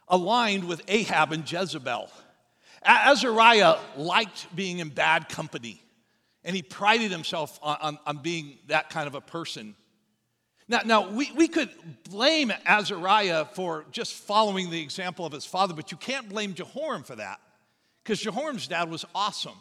aligned 0.09 0.65
with 0.65 0.83
Ahab 0.89 1.33
and 1.33 1.51
Jezebel. 1.51 2.11
Azariah 2.83 3.77
liked 3.97 4.55
being 4.55 4.79
in 4.79 4.89
bad 4.89 5.29
company, 5.29 5.83
and 6.45 6.57
he 6.57 6.63
prided 6.63 7.11
himself 7.11 7.59
on, 7.63 7.77
on, 7.81 7.99
on 8.07 8.19
being 8.19 8.59
that 8.69 8.91
kind 8.91 9.07
of 9.07 9.15
a 9.15 9.21
person. 9.21 9.75
Now, 10.69 10.81
now 10.85 11.09
we, 11.09 11.33
we 11.33 11.49
could 11.49 11.71
blame 12.11 12.53
Azariah 12.67 13.47
for 13.47 13.87
just 13.91 14.15
following 14.15 14.71
the 14.71 14.81
example 14.81 15.25
of 15.25 15.33
his 15.33 15.47
father, 15.47 15.75
but 15.75 15.91
you 15.91 15.97
can't 15.97 16.29
blame 16.29 16.55
Jehoram 16.55 17.03
for 17.03 17.17
that 17.17 17.41
because 18.05 18.21
Jehoram's 18.21 18.69
dad 18.69 18.91
was 18.91 19.05
awesome. 19.15 19.59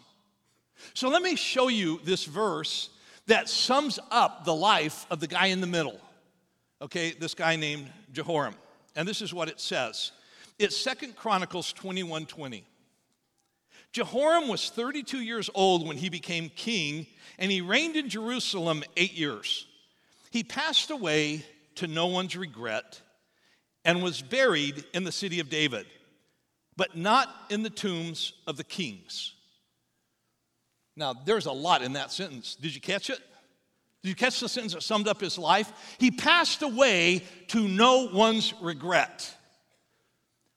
So 0.93 1.09
let 1.09 1.21
me 1.21 1.35
show 1.35 1.69
you 1.69 1.99
this 2.03 2.25
verse 2.25 2.89
that 3.27 3.49
sums 3.49 3.99
up 4.11 4.45
the 4.45 4.53
life 4.53 5.05
of 5.09 5.19
the 5.19 5.27
guy 5.27 5.47
in 5.47 5.61
the 5.61 5.67
middle. 5.67 5.99
Okay, 6.81 7.11
this 7.11 7.33
guy 7.33 7.55
named 7.55 7.89
Jehoram. 8.11 8.55
And 8.95 9.07
this 9.07 9.21
is 9.21 9.33
what 9.33 9.47
it 9.47 9.59
says. 9.59 10.11
It's 10.59 10.75
Second 10.75 11.15
Chronicles 11.15 11.71
21 11.73 12.25
20. 12.25 12.65
Jehoram 13.91 14.47
was 14.47 14.69
32 14.69 15.19
years 15.19 15.49
old 15.55 15.87
when 15.87 15.97
he 15.97 16.09
became 16.09 16.49
king, 16.49 17.07
and 17.39 17.51
he 17.51 17.61
reigned 17.61 17.95
in 17.95 18.09
Jerusalem 18.09 18.83
eight 18.95 19.13
years. 19.13 19.66
He 20.37 20.43
passed 20.43 20.91
away 20.91 21.43
to 21.77 21.87
no 21.87 22.05
one's 22.05 22.37
regret 22.37 23.01
and 23.83 24.03
was 24.03 24.21
buried 24.21 24.85
in 24.93 25.03
the 25.03 25.11
city 25.11 25.39
of 25.39 25.49
David, 25.49 25.87
but 26.75 26.95
not 26.95 27.27
in 27.49 27.63
the 27.63 27.71
tombs 27.71 28.33
of 28.45 28.55
the 28.55 28.63
kings. 28.63 29.33
Now, 30.95 31.15
there's 31.25 31.47
a 31.47 31.51
lot 31.51 31.81
in 31.81 31.93
that 31.93 32.11
sentence. 32.11 32.53
Did 32.53 32.75
you 32.75 32.79
catch 32.79 33.09
it? 33.09 33.17
Did 34.03 34.09
you 34.09 34.15
catch 34.15 34.39
the 34.39 34.47
sentence 34.47 34.75
that 34.75 34.83
summed 34.83 35.07
up 35.07 35.19
his 35.19 35.39
life? 35.39 35.73
He 35.97 36.11
passed 36.11 36.61
away 36.61 37.23
to 37.47 37.67
no 37.67 38.07
one's 38.13 38.53
regret. 38.61 39.35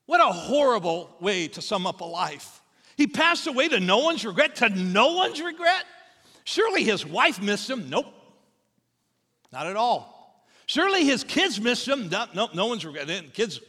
What 0.04 0.20
a 0.20 0.30
horrible 0.30 1.08
way 1.20 1.49
to 1.49 1.62
sum 1.62 1.87
up 1.87 2.02
a 2.02 2.04
life. 2.04 2.60
He 2.99 3.06
passed 3.06 3.46
away 3.46 3.68
to 3.68 3.80
no 3.80 3.96
one's 4.00 4.26
regret, 4.26 4.56
to 4.56 4.68
no 4.68 5.14
one's 5.14 5.40
regret? 5.40 5.87
Surely 6.44 6.84
his 6.84 7.06
wife 7.06 7.40
missed 7.40 7.70
him. 7.70 7.88
Nope, 7.88 8.12
not 9.52 9.66
at 9.66 9.76
all. 9.76 10.45
Surely 10.66 11.04
his 11.04 11.25
kids 11.25 11.61
missed 11.61 11.88
him. 11.88 12.09
No, 12.09 12.26
no, 12.35 12.49
no 12.54 12.66
one's. 12.66 12.87
Kids. 13.33 13.61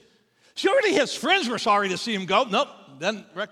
Surely 0.56 0.94
his 0.94 1.16
friends 1.16 1.50
were 1.50 1.58
sorry 1.58 1.90
to 1.90 1.98
see 1.98 2.14
him 2.14 2.26
go. 2.26 2.44
Nope, 2.44 2.68
doesn't 3.00 3.26
rec- 3.34 3.50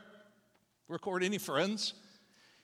record 0.88 1.24
any 1.24 1.38
friends. 1.38 1.94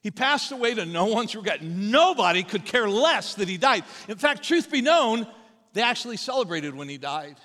He 0.02 0.12
passed 0.12 0.52
away 0.52 0.76
to 0.76 0.86
no 0.86 1.06
one's 1.06 1.36
regret. 1.36 1.64
Nobody 1.64 2.44
could 2.44 2.66
care 2.66 2.88
less 2.88 3.34
that 3.36 3.48
he 3.48 3.58
died. 3.58 3.84
In 4.08 4.18
fact, 4.18 4.44
truth 4.44 4.70
be 4.70 4.82
known, 4.82 5.26
they 5.74 5.82
actually 5.82 6.18
celebrated 6.18 6.76
when 6.76 6.88
he 6.88 7.00
died. 7.00 7.38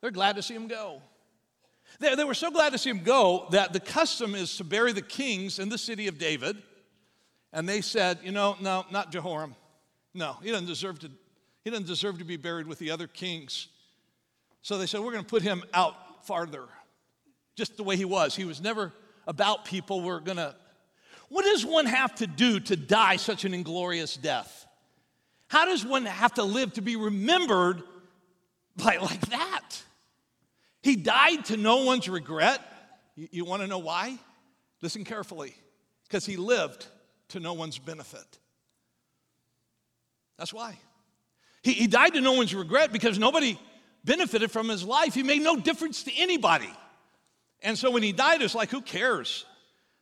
They're 0.00 0.10
glad 0.10 0.36
to 0.36 0.42
see 0.42 0.54
him 0.54 0.66
go. 0.66 1.00
They, 2.00 2.14
they 2.16 2.24
were 2.24 2.34
so 2.34 2.50
glad 2.50 2.72
to 2.72 2.78
see 2.78 2.90
him 2.90 3.04
go 3.04 3.46
that 3.50 3.72
the 3.72 3.80
custom 3.80 4.34
is 4.34 4.56
to 4.56 4.64
bury 4.64 4.92
the 4.92 5.02
kings 5.02 5.60
in 5.60 5.68
the 5.68 5.78
city 5.78 6.08
of 6.08 6.18
David. 6.18 6.60
And 7.52 7.68
they 7.68 7.80
said, 7.80 8.18
you 8.24 8.32
know, 8.32 8.56
no, 8.60 8.84
not 8.90 9.12
Jehoram. 9.12 9.54
No, 10.14 10.36
he 10.42 10.50
doesn't 10.50 10.66
deserve 10.66 10.98
to, 11.00 11.10
he 11.68 11.70
doesn't 11.70 11.86
deserve 11.86 12.18
to 12.18 12.24
be 12.24 12.38
buried 12.38 12.66
with 12.66 12.78
the 12.78 12.90
other 12.90 13.06
kings. 13.06 13.68
So 14.62 14.78
they 14.78 14.86
said, 14.86 15.00
we're 15.00 15.12
going 15.12 15.22
to 15.22 15.28
put 15.28 15.42
him 15.42 15.62
out 15.74 16.26
farther, 16.26 16.64
just 17.56 17.76
the 17.76 17.82
way 17.82 17.94
he 17.94 18.06
was. 18.06 18.34
He 18.34 18.46
was 18.46 18.62
never 18.62 18.90
about 19.26 19.66
people. 19.66 20.00
We're 20.00 20.20
going 20.20 20.38
to 20.38 20.54
what 21.28 21.44
does 21.44 21.66
one 21.66 21.84
have 21.84 22.14
to 22.16 22.26
do 22.26 22.58
to 22.58 22.74
die 22.74 23.16
such 23.16 23.44
an 23.44 23.52
inglorious 23.52 24.16
death? 24.16 24.66
How 25.48 25.66
does 25.66 25.84
one 25.84 26.06
have 26.06 26.32
to 26.34 26.42
live 26.42 26.72
to 26.74 26.80
be 26.80 26.96
remembered 26.96 27.82
by, 28.78 28.96
like 28.96 29.20
that? 29.28 29.82
He 30.82 30.96
died 30.96 31.44
to 31.46 31.58
no 31.58 31.84
one's 31.84 32.08
regret. 32.08 32.62
You, 33.14 33.28
you 33.30 33.44
want 33.44 33.60
to 33.60 33.68
know 33.68 33.78
why? 33.78 34.16
Listen 34.80 35.04
carefully. 35.04 35.54
Because 36.04 36.24
he 36.24 36.38
lived 36.38 36.86
to 37.28 37.40
no 37.40 37.52
one's 37.52 37.76
benefit. 37.78 38.38
That's 40.38 40.54
why. 40.54 40.78
He, 41.62 41.72
he 41.72 41.86
died 41.86 42.14
to 42.14 42.20
no 42.20 42.32
one's 42.32 42.54
regret 42.54 42.92
because 42.92 43.18
nobody 43.18 43.58
benefited 44.04 44.50
from 44.50 44.68
his 44.68 44.84
life. 44.84 45.14
He 45.14 45.22
made 45.22 45.42
no 45.42 45.56
difference 45.56 46.04
to 46.04 46.12
anybody. 46.16 46.70
And 47.62 47.76
so 47.76 47.90
when 47.90 48.02
he 48.02 48.12
died, 48.12 48.42
it's 48.42 48.54
like, 48.54 48.70
who 48.70 48.80
cares 48.80 49.44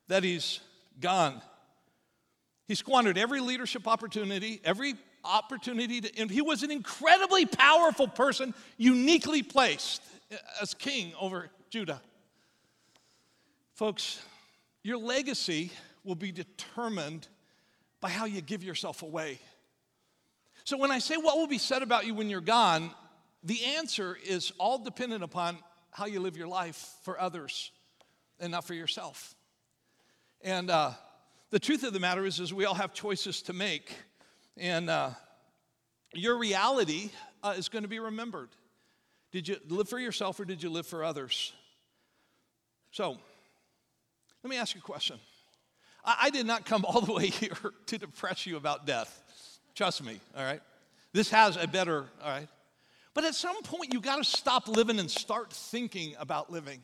that 0.09 0.23
he's 0.23 0.61
gone. 1.01 1.41
He 2.69 2.75
squandered 2.75 3.17
every 3.17 3.41
leadership 3.41 3.89
opportunity, 3.89 4.61
every 4.65 4.95
opportunity 5.25 6.01
to, 6.01 6.19
and 6.21 6.31
he 6.31 6.41
was 6.41 6.63
an 6.63 6.71
incredibly 6.71 7.47
powerful 7.47 8.09
person, 8.09 8.55
uniquely 8.77 9.43
placed 9.43 10.03
as 10.61 10.75
king 10.75 11.13
over 11.21 11.51
Judah. 11.71 12.01
Folks, 13.75 14.21
your 14.83 14.99
legacy 14.99 15.71
will 16.05 16.15
be 16.15 16.33
determined 16.33 17.29
by 18.01 18.09
how 18.09 18.25
you 18.25 18.41
give 18.41 18.63
yourself 18.63 19.03
away. 19.03 19.39
So 20.67 20.77
when 20.77 20.91
I 20.91 20.99
say 20.99 21.17
what 21.17 21.37
will 21.37 21.47
be 21.47 21.59
said 21.59 21.83
about 21.83 22.07
you 22.07 22.15
when 22.15 22.29
you're 22.29 22.41
gone, 22.41 22.91
the 23.45 23.65
answer 23.77 24.19
is 24.27 24.53
all 24.59 24.79
dependent 24.79 25.23
upon 25.23 25.59
how 25.93 26.07
you 26.07 26.19
live 26.19 26.37
your 26.37 26.49
life 26.49 26.93
for 27.05 27.21
others 27.21 27.71
and 28.41 28.51
not 28.51 28.65
for 28.65 28.75
yourself. 28.75 29.37
And 30.43 30.69
uh, 30.69 30.91
the 31.51 31.61
truth 31.61 31.85
of 31.85 31.93
the 31.93 32.01
matter 32.01 32.27
is, 32.27 32.41
is 32.41 32.53
we 32.53 32.65
all 32.65 32.75
have 32.75 32.93
choices 32.93 33.43
to 33.43 33.53
make. 33.53 33.95
And 34.57 34.91
uh, 34.91 35.11
your 36.13 36.37
reality 36.37 37.11
uh, 37.45 37.55
is 37.57 37.69
going 37.69 37.85
to 37.85 37.89
be 37.89 38.01
remembered. 38.01 38.49
Did 39.31 39.47
you 39.47 39.59
live 39.69 39.89
for 39.89 40.01
yourself 40.01 40.41
or 40.41 40.45
did 40.45 40.65
you 40.65 40.71
live 40.71 40.89
for 40.89 41.05
others? 41.05 41.53
So, 42.91 43.19
let 44.43 44.51
me 44.51 44.57
ask 44.57 44.75
you 44.75 44.81
a 44.81 44.83
question. 44.83 45.21
I, 46.05 46.17
I 46.23 46.31
did 46.31 46.45
not 46.45 46.67
come 46.67 46.85
all 46.89 47.03
the 47.03 47.13
way 47.13 47.29
here 47.29 47.57
to 47.87 47.99
depress 47.99 48.47
you 48.47 48.57
about 48.57 48.85
death. 48.85 49.23
Trust 49.77 50.03
me, 50.03 50.19
all 50.35 50.43
right? 50.43 50.63
This 51.13 51.31
has 51.31 51.57
a 51.57 51.69
better, 51.69 52.07
all 52.25 52.31
right? 52.31 52.49
But 53.13 53.25
at 53.25 53.35
some 53.35 53.63
point, 53.63 53.93
you 53.93 54.01
got 54.01 54.17
to 54.17 54.25
stop 54.25 54.69
living 54.69 54.99
and 54.99 55.11
start 55.11 55.53
thinking 55.53 56.15
about 56.19 56.51
living. 56.51 56.83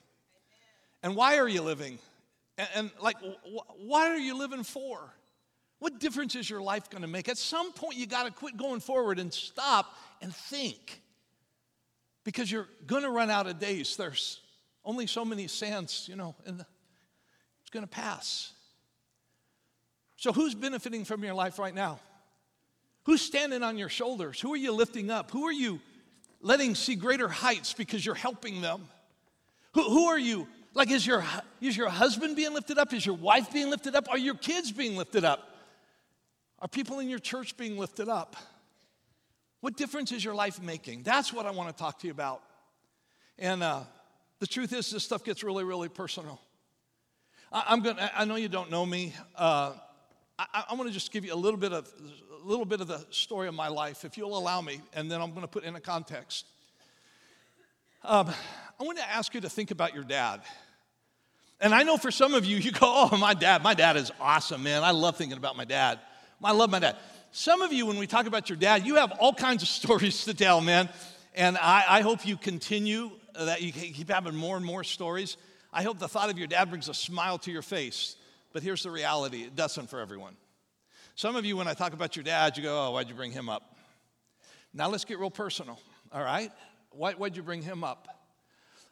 And 1.03 1.17
why 1.17 1.39
are 1.39 1.49
you 1.49 1.63
living? 1.63 1.99
And, 2.59 2.69
and 2.75 2.91
like, 3.01 3.17
wh- 3.19 3.81
what 3.81 4.11
are 4.11 4.19
you 4.19 4.37
living 4.39 4.63
for? 4.63 5.01
What 5.79 6.01
difference 6.01 6.37
is 6.37 6.49
your 6.49 6.61
life 6.61 6.91
going 6.91 7.03
to 7.03 7.09
make? 7.09 7.29
At 7.29 7.39
some 7.39 7.73
point, 7.73 7.97
you 7.97 8.07
got 8.07 8.27
to 8.27 8.31
quit 8.31 8.57
going 8.57 8.81
forward 8.81 9.19
and 9.19 9.33
stop 9.33 9.97
and 10.21 10.35
think. 10.35 11.01
Because 12.25 12.53
you're 12.53 12.69
going 12.87 13.03
to 13.03 13.11
run 13.11 13.31
out 13.31 13.47
of 13.47 13.59
days. 13.59 13.97
There's 13.97 14.41
only 14.85 15.07
so 15.07 15.25
many 15.25 15.49
sands, 15.49 16.07
you 16.09 16.15
know, 16.15 16.35
and 16.47 16.61
it's 17.63 17.71
going 17.71 17.85
to 17.85 17.91
pass. 17.91 18.53
So, 20.17 20.33
who's 20.33 20.55
benefiting 20.55 21.05
from 21.05 21.25
your 21.25 21.35
life 21.35 21.59
right 21.59 21.75
now? 21.75 21.99
Who's 23.05 23.21
standing 23.21 23.63
on 23.63 23.79
your 23.79 23.89
shoulders? 23.89 24.41
Who 24.41 24.53
are 24.53 24.57
you 24.57 24.73
lifting 24.73 25.11
up? 25.11 25.31
Who 25.31 25.45
are 25.45 25.53
you 25.53 25.81
letting 26.41 26.75
see 26.75 26.95
greater 26.95 27.29
heights 27.29 27.73
because 27.73 28.05
you're 28.05 28.15
helping 28.15 28.61
them? 28.61 28.89
Who, 29.75 29.83
who 29.83 30.07
are 30.07 30.19
you 30.19 30.47
like, 30.75 30.91
is 30.91 31.07
your, 31.07 31.25
is 31.61 31.77
your 31.77 31.89
husband 31.89 32.37
being 32.37 32.55
lifted 32.55 32.79
up? 32.79 32.93
Is 32.93 33.05
your 33.05 33.17
wife 33.17 33.53
being 33.53 33.71
lifted 33.71 33.95
up? 33.95 34.09
Are 34.11 34.19
your 34.19 34.35
kids 34.35 34.73
being 34.73 34.97
lifted 34.97 35.25
up? 35.25 35.51
Are 36.61 36.69
people 36.69 37.01
in 37.01 37.09
your 37.09 37.19
church 37.19 37.57
being 37.57 37.77
lifted 37.77 38.09
up? 38.09 38.37
What 39.61 39.77
difference 39.77 40.13
is 40.13 40.25
your 40.25 40.35
life 40.35 40.63
making? 40.63 41.03
That's 41.03 41.33
what 41.33 41.47
I 41.47 41.51
want 41.51 41.69
to 41.69 41.81
talk 41.81 41.99
to 42.01 42.07
you 42.07 42.13
about. 42.13 42.43
And 43.39 43.63
uh, 43.63 43.81
the 44.39 44.47
truth 44.47 44.73
is, 44.73 44.91
this 44.91 45.05
stuff 45.05 45.25
gets 45.25 45.43
really, 45.43 45.65
really 45.65 45.89
personal. 45.89 46.41
I, 47.53 47.73
am 47.73 47.81
gonna, 47.83 48.11
I 48.17 48.25
know 48.25 48.37
you 48.37 48.49
don't 48.49 48.71
know 48.71 48.87
me. 48.87 49.15
Uh, 49.37 49.75
I, 50.53 50.65
I 50.71 50.75
want 50.75 50.89
to 50.89 50.95
just 50.95 51.13
give 51.13 51.25
you 51.25 51.35
a 51.35 51.37
little 51.37 51.59
bit 51.59 51.73
of 51.73 51.91
a 52.43 52.47
little 52.47 52.65
bit 52.65 52.81
of 52.81 52.89
the 52.89 53.05
story 53.11 53.49
of 53.49 53.55
my 53.55 53.69
life, 53.69 54.05
if 54.05 54.17
you'll 54.17 54.37
allow 54.37 54.61
me, 54.61 54.81
and 54.95 55.11
then 55.11 55.21
I'm 55.21 55.31
going 55.31 55.43
to 55.43 55.49
put 55.49 55.65
in 55.65 55.77
a 55.77 55.81
context. 55.81 56.47
Um, 58.05 58.29
I 58.81 58.85
want 58.85 58.99
to 58.99 59.09
ask 59.09 59.33
you 59.33 59.41
to 59.43 59.49
think 59.49 59.71
about 59.71 59.95
your 59.95 60.03
dad. 60.03 60.41
And 61.61 61.73
I 61.73 61.85
know 61.85 61.97
for 61.97 62.11
some 62.11 62.35
of 62.35 62.45
you, 62.45 62.57
you 62.57 62.73
go, 62.73 62.81
oh, 62.83 63.17
my 63.17 63.35
dad, 63.35 63.63
my 63.63 63.75
dad 63.75 63.97
is 63.97 64.11
awesome, 64.21 64.65
man. 64.65 64.83
I 64.83 64.91
love 64.91 65.17
thinking 65.17 65.39
about 65.39 65.57
my 65.57 65.65
dad. 65.65 66.01
I 66.43 66.51
love 66.51 66.71
my 66.71 66.81
dad. 66.81 66.97
Some 67.31 67.63
of 67.63 67.73
you, 67.73 67.87
when 67.87 67.99
we 67.99 68.09
talk 68.09 68.27
about 68.27 68.49
your 68.49 68.59
dad, 68.59 68.85
you 68.85 68.97
have 68.97 69.13
all 69.21 69.33
kinds 69.33 69.63
of 69.63 69.69
stories 69.81 70.25
to 70.25 70.35
tell, 70.35 70.61
man. 70.61 70.89
And 71.35 71.57
I, 71.57 71.85
I 71.89 72.01
hope 72.01 72.27
you 72.27 72.37
continue 72.37 73.13
that 73.39 73.63
you 73.63 73.73
keep 73.73 74.11
having 74.11 74.35
more 74.35 74.57
and 74.57 74.67
more 74.67 74.83
stories. 74.83 75.37
I 75.73 75.85
hope 75.85 75.99
the 76.01 76.09
thought 76.09 76.29
of 76.29 76.39
your 76.39 76.49
dad 76.49 76.69
brings 76.69 76.89
a 76.89 76.95
smile 76.95 77.39
to 77.39 77.53
your 77.53 77.63
face. 77.63 78.17
But 78.53 78.63
here's 78.63 78.83
the 78.83 78.91
reality 78.91 79.43
it 79.43 79.57
doesn't 79.57 79.89
for 79.89 80.01
everyone. 80.01 80.37
Some 81.15 81.37
of 81.37 81.45
you, 81.45 81.57
when 81.57 81.69
I 81.69 81.75
talk 81.75 81.93
about 81.93 82.17
your 82.17 82.23
dad, 82.23 82.57
you 82.57 82.63
go, 82.63 82.87
oh, 82.87 82.91
why'd 82.93 83.09
you 83.09 83.15
bring 83.15 83.33
him 83.33 83.49
up? 83.49 83.77
Now 84.73 84.89
let's 84.89 85.05
get 85.05 85.19
real 85.19 85.31
personal, 85.31 85.79
all 86.11 86.23
right? 86.23 86.51
Why, 86.91 87.13
why'd 87.13 87.37
you 87.37 87.43
bring 87.43 87.63
him 87.63 87.85
up? 87.85 88.09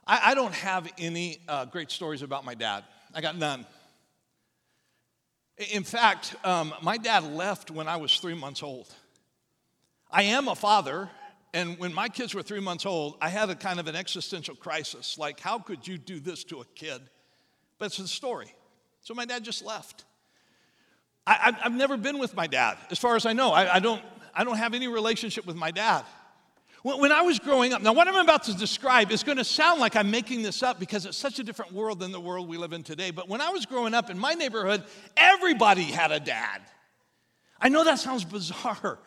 I, 0.06 0.20
I 0.26 0.34
don't 0.34 0.54
have 0.54 0.90
any 0.98 1.38
uh, 1.48 1.64
great 1.66 1.90
stories 1.90 2.22
about 2.22 2.44
my 2.44 2.54
dad. 2.54 2.84
I 3.14 3.20
got 3.20 3.36
none. 3.36 3.66
In 5.72 5.84
fact, 5.84 6.34
um, 6.44 6.74
my 6.82 6.96
dad 6.96 7.24
left 7.24 7.70
when 7.70 7.88
I 7.88 7.96
was 7.96 8.16
three 8.16 8.34
months 8.34 8.62
old. 8.62 8.92
I 10.10 10.24
am 10.24 10.48
a 10.48 10.54
father, 10.54 11.08
and 11.54 11.78
when 11.78 11.94
my 11.94 12.08
kids 12.08 12.34
were 12.34 12.42
three 12.42 12.60
months 12.60 12.86
old, 12.86 13.16
I 13.20 13.28
had 13.28 13.50
a 13.50 13.54
kind 13.54 13.80
of 13.80 13.86
an 13.86 13.96
existential 13.96 14.54
crisis 14.54 15.18
like, 15.18 15.40
how 15.40 15.58
could 15.58 15.86
you 15.86 15.98
do 15.98 16.20
this 16.20 16.44
to 16.44 16.60
a 16.60 16.64
kid? 16.74 17.00
But 17.78 17.86
it's 17.86 17.98
a 17.98 18.08
story. 18.08 18.52
So 19.02 19.14
my 19.14 19.24
dad 19.24 19.44
just 19.44 19.64
left. 19.64 20.04
I, 21.26 21.52
have 21.60 21.74
never 21.74 21.96
been 21.96 22.18
with 22.18 22.34
my 22.34 22.46
dad, 22.46 22.76
as 22.90 22.98
far 22.98 23.14
as 23.14 23.24
I 23.24 23.32
know. 23.32 23.52
I, 23.52 23.76
I, 23.76 23.78
don't, 23.78 24.02
I 24.34 24.42
don't 24.42 24.56
have 24.56 24.74
any 24.74 24.88
relationship 24.88 25.46
with 25.46 25.54
my 25.54 25.70
dad. 25.70 26.04
When 26.82 27.12
I 27.12 27.20
was 27.20 27.38
growing 27.38 27.74
up, 27.74 27.82
now 27.82 27.92
what 27.92 28.08
I'm 28.08 28.16
about 28.16 28.44
to 28.44 28.54
describe 28.54 29.12
is 29.12 29.22
going 29.22 29.36
to 29.36 29.44
sound 29.44 29.80
like 29.80 29.96
I'm 29.96 30.10
making 30.10 30.42
this 30.42 30.62
up 30.62 30.80
because 30.80 31.04
it's 31.04 31.18
such 31.18 31.38
a 31.38 31.44
different 31.44 31.72
world 31.72 32.00
than 32.00 32.10
the 32.10 32.20
world 32.20 32.48
we 32.48 32.56
live 32.56 32.72
in 32.72 32.82
today. 32.82 33.10
But 33.10 33.28
when 33.28 33.42
I 33.42 33.50
was 33.50 33.66
growing 33.66 33.92
up 33.92 34.08
in 34.08 34.18
my 34.18 34.32
neighborhood, 34.32 34.82
everybody 35.14 35.84
had 35.84 36.10
a 36.10 36.18
dad. 36.18 36.62
I 37.60 37.68
know 37.68 37.84
that 37.84 37.98
sounds 37.98 38.24
bizarre 38.24 38.98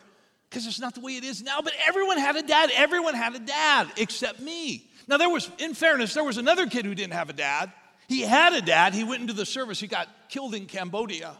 because 0.48 0.68
it's 0.68 0.78
not 0.78 0.94
the 0.94 1.00
way 1.00 1.16
it 1.16 1.24
is 1.24 1.42
now, 1.42 1.60
but 1.62 1.72
everyone 1.84 2.18
had 2.18 2.36
a 2.36 2.42
dad. 2.42 2.70
Everyone 2.76 3.14
had 3.14 3.34
a 3.34 3.40
dad 3.40 3.88
except 3.96 4.38
me. 4.38 4.88
Now, 5.08 5.16
there 5.16 5.28
was, 5.28 5.50
in 5.58 5.74
fairness, 5.74 6.14
there 6.14 6.24
was 6.24 6.38
another 6.38 6.68
kid 6.68 6.84
who 6.84 6.94
didn't 6.94 7.12
have 7.14 7.28
a 7.28 7.34
dad. 7.34 7.72
He 8.08 8.20
had 8.22 8.52
a 8.52 8.60
dad. 8.60 8.94
He 8.94 9.04
went 9.04 9.22
into 9.22 9.32
the 9.32 9.46
service. 9.46 9.80
He 9.80 9.86
got 9.86 10.08
killed 10.28 10.54
in 10.54 10.66
Cambodia. 10.66 11.36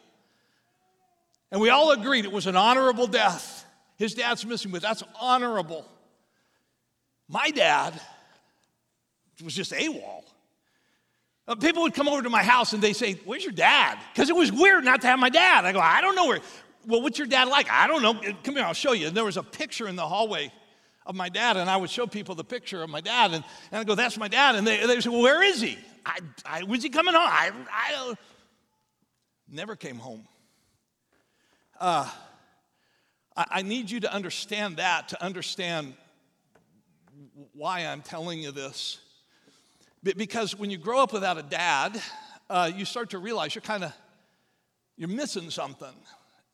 And 1.51 1.61
we 1.61 1.71
all 1.71 1.93
agreed 1.93 2.25
it 2.25 2.33
was 2.33 2.47
an 2.47 2.57
honorable 2.57 3.07
death. 3.07 3.65
His 3.97 4.15
dad's 4.15 4.45
missing, 4.45 4.71
but 4.71 4.83
that's 4.83 5.03
honorable. 5.21 5.87
My 7.29 7.51
dad 7.51 8.01
was 9.43 9.55
just 9.55 9.73
AWOL. 9.73 10.25
Uh, 11.47 11.55
people 11.55 11.83
would 11.83 11.95
come 11.95 12.09
over 12.09 12.23
to 12.23 12.31
my 12.31 12.43
house 12.43 12.73
and 12.73 12.83
they 12.83 12.93
say, 12.93 13.15
Where's 13.25 13.45
your 13.45 13.53
dad? 13.53 13.99
Because 14.13 14.31
it 14.31 14.37
was 14.37 14.51
weird 14.51 14.85
not 14.85 15.03
to 15.03 15.07
have 15.07 15.19
my 15.19 15.29
dad. 15.29 15.65
I 15.65 15.73
go, 15.73 15.81
I 15.81 16.01
don't 16.01 16.17
know 16.17 16.27
where. 16.27 16.41
Well, 16.87 17.03
what's 17.03 17.19
your 17.19 17.27
dad 17.27 17.49
like? 17.49 17.71
I 17.71 17.87
don't 17.87 18.03
know. 18.03 18.15
Come 18.43 18.57
here, 18.57 18.65
I'll 18.65 18.75
show 18.75 18.93
you. 18.93 19.09
And 19.09 19.17
there 19.17 19.25
was 19.25 19.37
a 19.37 19.43
picture 19.43 19.89
in 19.89 19.97
the 19.97 20.07
hallway 20.07 20.53
of 21.07 21.15
my 21.15 21.29
dad, 21.29 21.57
and 21.57 21.69
I 21.69 21.77
would 21.77 21.91
show 21.91 22.07
people 22.07 22.35
the 22.35 22.45
picture 22.45 22.83
of 22.83 22.89
my 22.89 23.01
dad, 23.01 23.33
and, 23.33 23.45
and 23.71 23.81
I 23.81 23.85
go, 23.85 23.95
That's 23.95 24.17
my 24.17 24.29
dad. 24.29 24.55
And 24.55 24.67
they, 24.67 24.87
they 24.87 25.01
say, 25.01 25.11
Well, 25.11 25.23
where 25.23 25.43
is 25.43 25.61
he? 25.61 25.79
I, 26.07 26.19
I, 26.45 26.63
when's 26.63 26.83
he 26.83 26.91
coming 26.91 27.15
home? 27.15 27.27
I, 27.27 27.51
I. 27.71 28.15
Never 29.49 29.77
came 29.77 29.97
home. 29.97 30.27
Uh, 31.79 32.11
I, 33.37 33.47
I 33.51 33.63
need 33.63 33.91
you 33.91 34.01
to 34.01 34.13
understand 34.13 34.79
that, 34.79 35.09
to 35.09 35.23
understand 35.23 35.95
why 37.53 37.81
I'm 37.81 38.03
telling 38.03 38.41
you 38.41 38.53
this. 38.53 38.99
Because 40.03 40.59
when 40.59 40.71
you 40.71 40.79
grow 40.79 41.03
up 41.03 41.13
without 41.13 41.39
a 41.39 41.43
dad, 41.43 42.01
uh, 42.51 42.71
you 42.75 42.85
start 42.85 43.11
to 43.11 43.19
realize 43.19 43.55
you're 43.55 43.63
kind 43.63 43.85
of 43.85 43.93
you're 44.97 45.09
missing 45.09 45.51
something. 45.51 45.95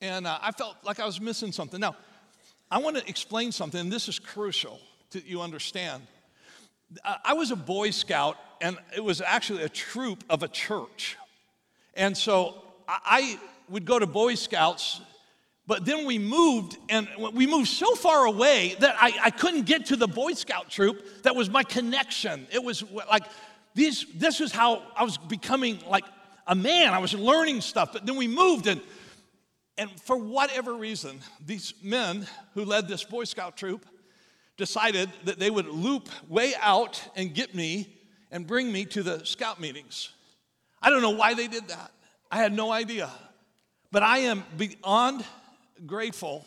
And 0.01 0.27
uh, 0.27 0.39
I 0.41 0.53
felt 0.53 0.77
like 0.83 0.99
I 0.99 1.05
was 1.05 1.21
missing 1.21 1.53
something. 1.53 1.79
Now, 1.79 1.97
I 2.71 2.79
want 2.79 2.97
to 2.97 3.09
explain 3.09 3.53
something, 3.53 3.81
and 3.81 3.93
this 3.93 4.09
is 4.09 4.19
crucial 4.19 4.81
that 5.11 5.27
you 5.27 5.43
understand. 5.43 6.03
I 7.25 7.35
was 7.35 7.51
a 7.51 7.57
Boy 7.57 7.91
Scout, 7.91 8.37
and 8.61 8.77
it 8.97 9.05
was 9.05 9.21
actually 9.21 9.63
a 9.63 9.69
troop 9.69 10.25
of 10.29 10.43
a 10.43 10.49
church. 10.49 11.17
And 11.95 12.17
so 12.17 12.63
I 12.89 13.39
would 13.69 13.85
go 13.85 13.99
to 13.99 14.07
Boy 14.07 14.35
Scouts, 14.35 15.01
but 15.67 15.85
then 15.85 16.05
we 16.05 16.19
moved, 16.19 16.77
and 16.89 17.07
we 17.33 17.47
moved 17.47 17.69
so 17.69 17.95
far 17.95 18.25
away 18.25 18.75
that 18.81 18.97
I, 18.99 19.13
I 19.23 19.31
couldn't 19.31 19.67
get 19.67 19.87
to 19.87 19.97
the 19.97 20.09
Boy 20.09 20.33
Scout 20.33 20.69
troop. 20.69 21.23
That 21.23 21.37
was 21.37 21.49
my 21.49 21.63
connection. 21.63 22.49
It 22.53 22.63
was 22.63 22.83
like 23.09 23.25
these, 23.75 24.05
this 24.15 24.41
is 24.41 24.51
how 24.51 24.83
I 24.97 25.05
was 25.05 25.17
becoming 25.17 25.79
like 25.89 26.05
a 26.47 26.57
man. 26.57 26.93
I 26.93 26.99
was 26.99 27.15
learning 27.15 27.61
stuff, 27.61 27.93
but 27.93 28.05
then 28.05 28.17
we 28.17 28.27
moved, 28.27 28.67
and, 28.67 28.81
and 29.79 29.89
for 30.01 30.17
whatever 30.17 30.75
reason, 30.75 31.21
these 31.45 31.73
men 31.83 32.27
who 32.55 32.65
led 32.65 32.89
this 32.89 33.05
Boy 33.05 33.25
Scout 33.25 33.57
troop 33.57 33.87
decided 34.61 35.11
that 35.25 35.41
they 35.41 35.51
would 35.51 35.67
loop 35.67 36.09
way 36.29 36.53
out 36.61 37.03
and 37.17 37.35
get 37.35 37.55
me 37.55 37.97
and 38.31 38.47
bring 38.47 38.71
me 38.71 38.85
to 38.85 39.03
the 39.03 39.25
scout 39.25 39.59
meetings. 39.59 40.11
I 40.81 40.91
don't 40.91 41.03
know 41.03 41.11
why 41.11 41.35
they 41.35 41.49
did 41.49 41.67
that. 41.69 41.91
I 42.31 42.37
had 42.37 42.53
no 42.53 42.71
idea. 42.71 43.11
But 43.91 44.05
I 44.05 44.19
am 44.19 44.45
beyond 44.57 45.25
grateful 45.87 46.45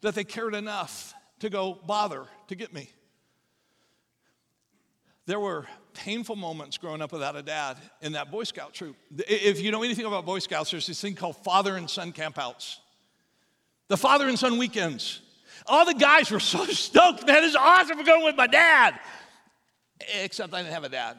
that 0.00 0.14
they 0.14 0.24
cared 0.24 0.54
enough 0.54 1.12
to 1.40 1.50
go 1.50 1.78
bother 1.86 2.24
to 2.48 2.54
get 2.54 2.72
me. 2.72 2.88
There 5.26 5.40
were 5.40 5.66
painful 5.92 6.36
moments 6.36 6.78
growing 6.78 7.02
up 7.02 7.12
without 7.12 7.36
a 7.36 7.42
dad 7.42 7.76
in 8.00 8.12
that 8.12 8.30
Boy 8.30 8.44
Scout 8.44 8.72
troop. 8.72 8.96
If 9.28 9.60
you 9.60 9.72
know 9.72 9.82
anything 9.82 10.06
about 10.06 10.24
Boy 10.24 10.38
Scouts, 10.38 10.70
there's 10.70 10.86
this 10.86 11.00
thing 11.00 11.14
called 11.14 11.36
father 11.44 11.76
and 11.76 11.90
son 11.90 12.12
campouts. 12.12 12.76
The 13.88 13.96
father 13.96 14.28
and 14.28 14.38
son 14.38 14.56
weekends. 14.56 15.20
All 15.66 15.84
the 15.84 15.94
guys 15.94 16.30
were 16.30 16.40
so 16.40 16.64
stoked, 16.66 17.26
man, 17.26 17.42
this 17.42 17.50
is 17.50 17.56
awesome, 17.56 17.98
we're 17.98 18.04
going 18.04 18.24
with 18.24 18.36
my 18.36 18.46
dad. 18.46 18.98
Except 20.22 20.52
I 20.54 20.62
didn't 20.62 20.72
have 20.72 20.84
a 20.84 20.88
dad. 20.88 21.18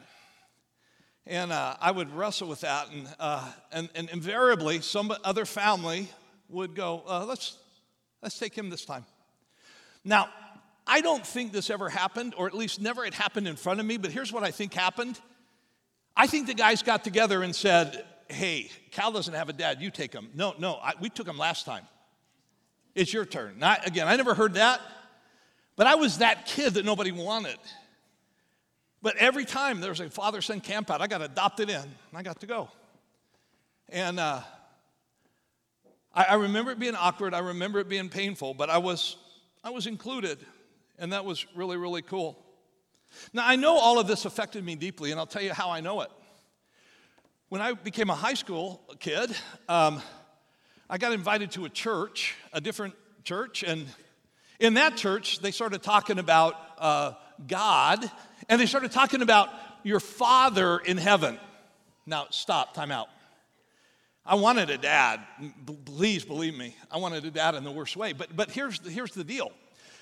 And 1.26 1.52
uh, 1.52 1.76
I 1.80 1.92
would 1.92 2.12
wrestle 2.12 2.48
with 2.48 2.62
that, 2.62 2.90
and, 2.90 3.08
uh, 3.20 3.48
and, 3.70 3.88
and, 3.94 4.10
invariably, 4.10 4.80
some 4.80 5.14
other 5.22 5.44
family 5.44 6.08
would 6.48 6.74
go, 6.74 7.04
uh, 7.06 7.24
let's, 7.24 7.58
let's 8.22 8.38
take 8.38 8.56
him 8.56 8.70
this 8.70 8.84
time. 8.84 9.04
Now, 10.04 10.28
I 10.84 11.00
don't 11.00 11.24
think 11.24 11.52
this 11.52 11.70
ever 11.70 11.88
happened, 11.88 12.34
or 12.36 12.48
at 12.48 12.54
least 12.54 12.80
never 12.80 13.04
it 13.04 13.14
happened 13.14 13.46
in 13.46 13.54
front 13.54 13.78
of 13.78 13.86
me, 13.86 13.98
but 13.98 14.10
here's 14.10 14.32
what 14.32 14.42
I 14.42 14.50
think 14.50 14.74
happened. 14.74 15.20
I 16.16 16.26
think 16.26 16.48
the 16.48 16.54
guys 16.54 16.82
got 16.82 17.04
together 17.04 17.42
and 17.44 17.54
said, 17.54 18.04
hey, 18.28 18.70
Cal 18.90 19.12
doesn't 19.12 19.34
have 19.34 19.48
a 19.48 19.52
dad, 19.52 19.80
you 19.80 19.90
take 19.90 20.12
him. 20.12 20.28
No, 20.34 20.54
no, 20.58 20.74
I, 20.82 20.94
we 21.00 21.08
took 21.08 21.28
him 21.28 21.38
last 21.38 21.64
time. 21.64 21.86
It's 22.94 23.12
your 23.12 23.24
turn. 23.24 23.58
Not, 23.58 23.86
again, 23.86 24.08
I 24.08 24.16
never 24.16 24.34
heard 24.34 24.54
that, 24.54 24.80
but 25.76 25.86
I 25.86 25.94
was 25.94 26.18
that 26.18 26.46
kid 26.46 26.74
that 26.74 26.84
nobody 26.84 27.12
wanted. 27.12 27.58
But 29.00 29.16
every 29.16 29.44
time 29.44 29.80
there 29.80 29.90
was 29.90 30.00
a 30.00 30.10
father 30.10 30.40
son 30.40 30.60
camp 30.60 30.90
out, 30.90 31.00
I 31.00 31.06
got 31.06 31.22
adopted 31.22 31.70
in 31.70 31.76
and 31.76 31.92
I 32.14 32.22
got 32.22 32.40
to 32.40 32.46
go. 32.46 32.70
And 33.88 34.20
uh, 34.20 34.40
I, 36.14 36.24
I 36.24 36.34
remember 36.34 36.70
it 36.70 36.78
being 36.78 36.94
awkward, 36.94 37.34
I 37.34 37.40
remember 37.40 37.80
it 37.80 37.88
being 37.88 38.08
painful, 38.08 38.54
but 38.54 38.70
I 38.70 38.78
was, 38.78 39.16
I 39.64 39.70
was 39.70 39.86
included. 39.86 40.38
And 40.98 41.12
that 41.12 41.24
was 41.24 41.46
really, 41.56 41.76
really 41.76 42.02
cool. 42.02 42.38
Now, 43.32 43.46
I 43.46 43.56
know 43.56 43.76
all 43.76 43.98
of 43.98 44.06
this 44.06 44.24
affected 44.24 44.64
me 44.64 44.76
deeply, 44.76 45.10
and 45.10 45.18
I'll 45.18 45.26
tell 45.26 45.42
you 45.42 45.52
how 45.52 45.70
I 45.70 45.80
know 45.80 46.02
it. 46.02 46.10
When 47.48 47.60
I 47.60 47.72
became 47.72 48.08
a 48.08 48.14
high 48.14 48.34
school 48.34 48.82
kid, 49.00 49.34
um, 49.68 50.00
I 50.92 50.98
got 50.98 51.12
invited 51.12 51.52
to 51.52 51.64
a 51.64 51.70
church, 51.70 52.34
a 52.52 52.60
different 52.60 52.92
church, 53.24 53.62
and 53.62 53.86
in 54.60 54.74
that 54.74 54.94
church, 54.94 55.38
they 55.38 55.50
started 55.50 55.82
talking 55.82 56.18
about 56.18 56.54
uh, 56.76 57.12
God, 57.48 58.10
and 58.50 58.60
they 58.60 58.66
started 58.66 58.92
talking 58.92 59.22
about 59.22 59.48
your 59.84 60.00
Father 60.00 60.76
in 60.76 60.98
heaven. 60.98 61.38
Now, 62.04 62.26
stop, 62.28 62.74
time 62.74 62.90
out. 62.90 63.08
I 64.26 64.34
wanted 64.34 64.68
a 64.68 64.76
dad. 64.76 65.20
Please 65.86 66.26
believe 66.26 66.54
me, 66.54 66.76
I 66.90 66.98
wanted 66.98 67.24
a 67.24 67.30
dad 67.30 67.54
in 67.54 67.64
the 67.64 67.72
worst 67.72 67.96
way. 67.96 68.12
But, 68.12 68.36
but 68.36 68.50
here's, 68.50 68.78
the, 68.78 68.90
here's 68.90 69.12
the 69.12 69.24
deal. 69.24 69.50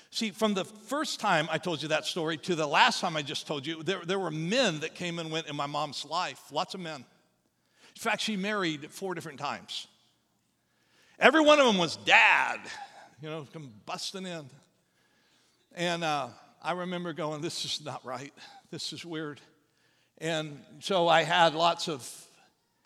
See, 0.09 0.31
from 0.31 0.55
the 0.55 0.65
first 0.65 1.21
time 1.21 1.47
I 1.49 1.57
told 1.57 1.81
you 1.81 1.87
that 1.87 2.03
story 2.03 2.35
to 2.39 2.53
the 2.53 2.67
last 2.67 2.99
time 2.99 3.15
I 3.15 3.21
just 3.21 3.47
told 3.47 3.65
you, 3.65 3.81
there, 3.81 4.01
there 4.05 4.19
were 4.19 4.29
men 4.29 4.81
that 4.81 4.93
came 4.95 5.19
and 5.19 5.31
went 5.31 5.47
in 5.47 5.55
my 5.55 5.67
mom's 5.67 6.03
life, 6.03 6.41
lots 6.51 6.73
of 6.73 6.81
men. 6.81 7.05
In 7.95 8.01
fact, 8.01 8.19
she 8.19 8.35
married 8.35 8.91
four 8.91 9.15
different 9.15 9.39
times. 9.39 9.87
Every 11.21 11.41
one 11.41 11.59
of 11.59 11.67
them 11.67 11.77
was 11.77 11.97
dad, 11.97 12.59
you 13.21 13.29
know, 13.29 13.47
come 13.53 13.71
busting 13.85 14.25
in. 14.25 14.49
And 15.75 16.03
uh, 16.03 16.29
I 16.63 16.71
remember 16.71 17.13
going, 17.13 17.41
this 17.41 17.63
is 17.63 17.85
not 17.85 18.03
right. 18.03 18.33
This 18.71 18.91
is 18.91 19.05
weird. 19.05 19.39
And 20.17 20.59
so 20.79 21.07
I 21.07 21.21
had 21.21 21.53
lots 21.53 21.87
of 21.87 22.09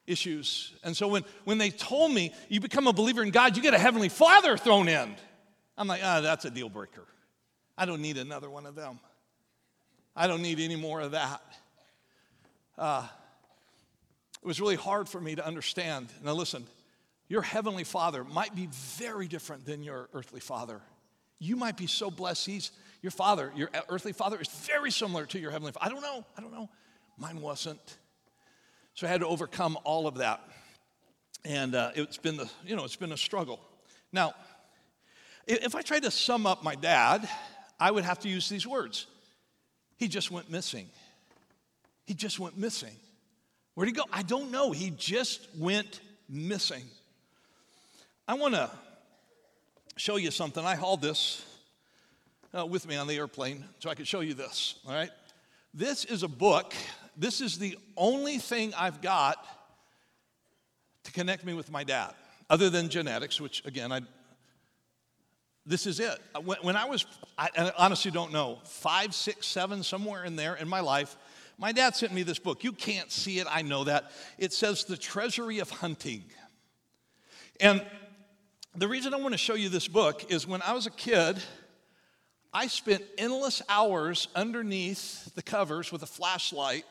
issues. 0.06 0.74
And 0.84 0.98
so 0.98 1.08
when, 1.08 1.24
when 1.46 1.58
they 1.58 1.70
told 1.70 2.12
me, 2.12 2.34
you 2.50 2.60
become 2.60 2.88
a 2.88 2.94
believer 2.94 3.24
in 3.24 3.32
God, 3.32 3.56
you 3.56 3.64
get 3.64 3.74
a 3.74 3.80
heavenly 3.80 4.10
father 4.10 4.58
thrown 4.58 4.90
in. 4.90 5.16
I'm 5.78 5.88
like, 5.88 6.02
ah, 6.04 6.18
oh, 6.18 6.22
that's 6.22 6.44
a 6.44 6.52
deal 6.52 6.68
breaker. 6.68 7.06
I 7.78 7.86
don't 7.86 8.02
need 8.02 8.18
another 8.18 8.50
one 8.50 8.66
of 8.66 8.76
them. 8.76 9.00
I 10.14 10.28
don't 10.28 10.42
need 10.42 10.60
any 10.60 10.76
more 10.76 11.00
of 11.00 11.12
that. 11.12 11.42
Uh, 12.78 13.08
it 14.44 14.46
was 14.46 14.60
really 14.60 14.76
hard 14.76 15.08
for 15.08 15.22
me 15.22 15.36
to 15.36 15.46
understand. 15.46 16.10
Now, 16.22 16.34
listen, 16.34 16.68
your 17.28 17.42
heavenly 17.42 17.84
father 17.84 18.24
might 18.24 18.56
be 18.56 18.68
very 18.72 19.28
different 19.28 19.66
than 19.66 19.84
your 19.84 20.10
earthly 20.14 20.40
father. 20.40 20.82
You 21.40 21.56
might 21.56 21.78
be 21.78 21.88
so 21.88 22.12
blessed. 22.12 22.46
He's 22.46 22.72
your 23.02 23.12
father, 23.12 23.52
your 23.56 23.70
earthly 23.90 24.14
father 24.14 24.42
is 24.42 24.48
very 24.48 24.90
similar 24.90 25.28
to 25.28 25.38
your 25.38 25.52
heavenly 25.52 25.72
father. 25.72 25.86
I 25.86 25.90
don't 25.90 26.02
know. 26.02 26.26
I 26.36 26.42
don't 26.42 26.52
know. 26.52 26.70
Mine 27.18 27.40
wasn't. 27.40 27.98
So 28.96 29.06
I 29.06 29.10
had 29.12 29.22
to 29.22 29.28
overcome 29.28 29.78
all 29.84 30.08
of 30.08 30.16
that. 30.16 30.42
And 31.44 31.76
uh, 31.76 31.92
it's 31.94 32.18
been 32.18 32.38
the, 32.38 32.50
you 32.66 32.76
know, 32.76 32.84
it's 32.84 32.96
been 32.96 33.12
a 33.12 33.18
struggle. 33.18 33.60
Now, 34.12 34.34
if 35.46 35.76
I 35.76 35.84
tried 35.84 36.02
to 36.04 36.10
sum 36.10 36.48
up 36.48 36.64
my 36.64 36.74
dad, 36.74 37.30
I 37.80 37.92
would 37.92 38.06
have 38.06 38.20
to 38.20 38.30
use 38.30 38.50
these 38.50 38.66
words. 38.66 39.06
He 39.98 40.08
just 40.08 40.32
went 40.32 40.50
missing. 40.50 40.88
He 42.06 42.16
just 42.16 42.40
went 42.40 42.58
missing. 42.58 42.96
Where'd 43.76 43.88
he 43.88 43.94
go? 43.94 44.06
I 44.12 44.24
don't 44.24 44.50
know. 44.50 44.72
He 44.72 44.90
just 44.90 45.48
went 45.58 46.00
missing. 46.28 46.86
I 48.28 48.34
want 48.34 48.56
to 48.56 48.72
show 49.98 50.16
you 50.16 50.32
something. 50.32 50.66
I 50.66 50.74
hauled 50.74 51.04
this 51.04 51.46
uh, 52.58 52.66
with 52.66 52.88
me 52.88 52.96
on 52.96 53.06
the 53.06 53.16
airplane 53.18 53.64
so 53.80 53.88
I 53.88 53.94
could 53.94 54.08
show 54.08 54.22
you 54.22 54.34
this, 54.34 54.80
all 54.88 54.94
right? 54.96 55.12
This 55.76 56.06
is 56.06 56.24
a 56.24 56.28
book. 56.28 56.74
This 57.16 57.40
is 57.40 57.60
the 57.60 57.78
only 57.96 58.40
thing 58.40 58.74
I've 58.76 59.00
got 59.00 59.46
to 61.04 61.12
connect 61.12 61.46
me 61.46 61.54
with 61.54 61.70
my 61.72 61.84
dad, 61.84 62.14
other 62.50 62.72
than 62.72 62.90
genetics, 62.90 63.40
which 63.40 63.64
again, 63.64 63.92
I, 63.92 64.02
this 65.68 65.86
is 65.86 66.00
it. 66.00 66.18
Uh, 66.34 66.42
when, 66.42 66.58
when 66.64 66.76
I 66.76 66.86
was, 66.86 67.06
I, 67.38 67.50
I 67.56 67.72
honestly 67.78 68.10
don't 68.10 68.34
know, 68.34 68.58
five, 68.64 69.14
six, 69.14 69.46
seven, 69.46 69.84
somewhere 69.84 70.24
in 70.24 70.36
there 70.36 70.56
in 70.56 70.68
my 70.68 70.80
life, 70.80 71.16
my 71.60 71.72
dad 71.72 71.96
sent 71.96 72.12
me 72.12 72.24
this 72.24 72.40
book. 72.40 72.64
You 72.64 72.72
can't 72.72 73.12
see 73.12 73.38
it, 73.38 73.46
I 73.52 73.62
know 73.62 73.84
that. 73.84 74.12
It 74.40 74.52
says 74.52 74.84
The 74.86 74.98
Treasury 74.98 75.60
of 75.60 75.70
Hunting. 75.70 76.24
And 77.60 77.86
the 78.78 78.88
reason 78.88 79.14
I 79.14 79.18
want 79.18 79.34
to 79.34 79.38
show 79.38 79.56
you 79.56 79.70
this 79.70 79.88
book 79.88 80.32
is 80.32 80.46
when 80.46 80.62
I 80.62 80.74
was 80.74 80.86
a 80.86 80.92
kid, 80.92 81.38
I 82.54 82.68
spent 82.68 83.04
endless 83.18 83.62
hours 83.70 84.28
underneath 84.36 85.34
the 85.36 85.42
covers 85.42 85.92
with 85.92 86.04
a 86.04 86.08
flashlight 86.08 86.86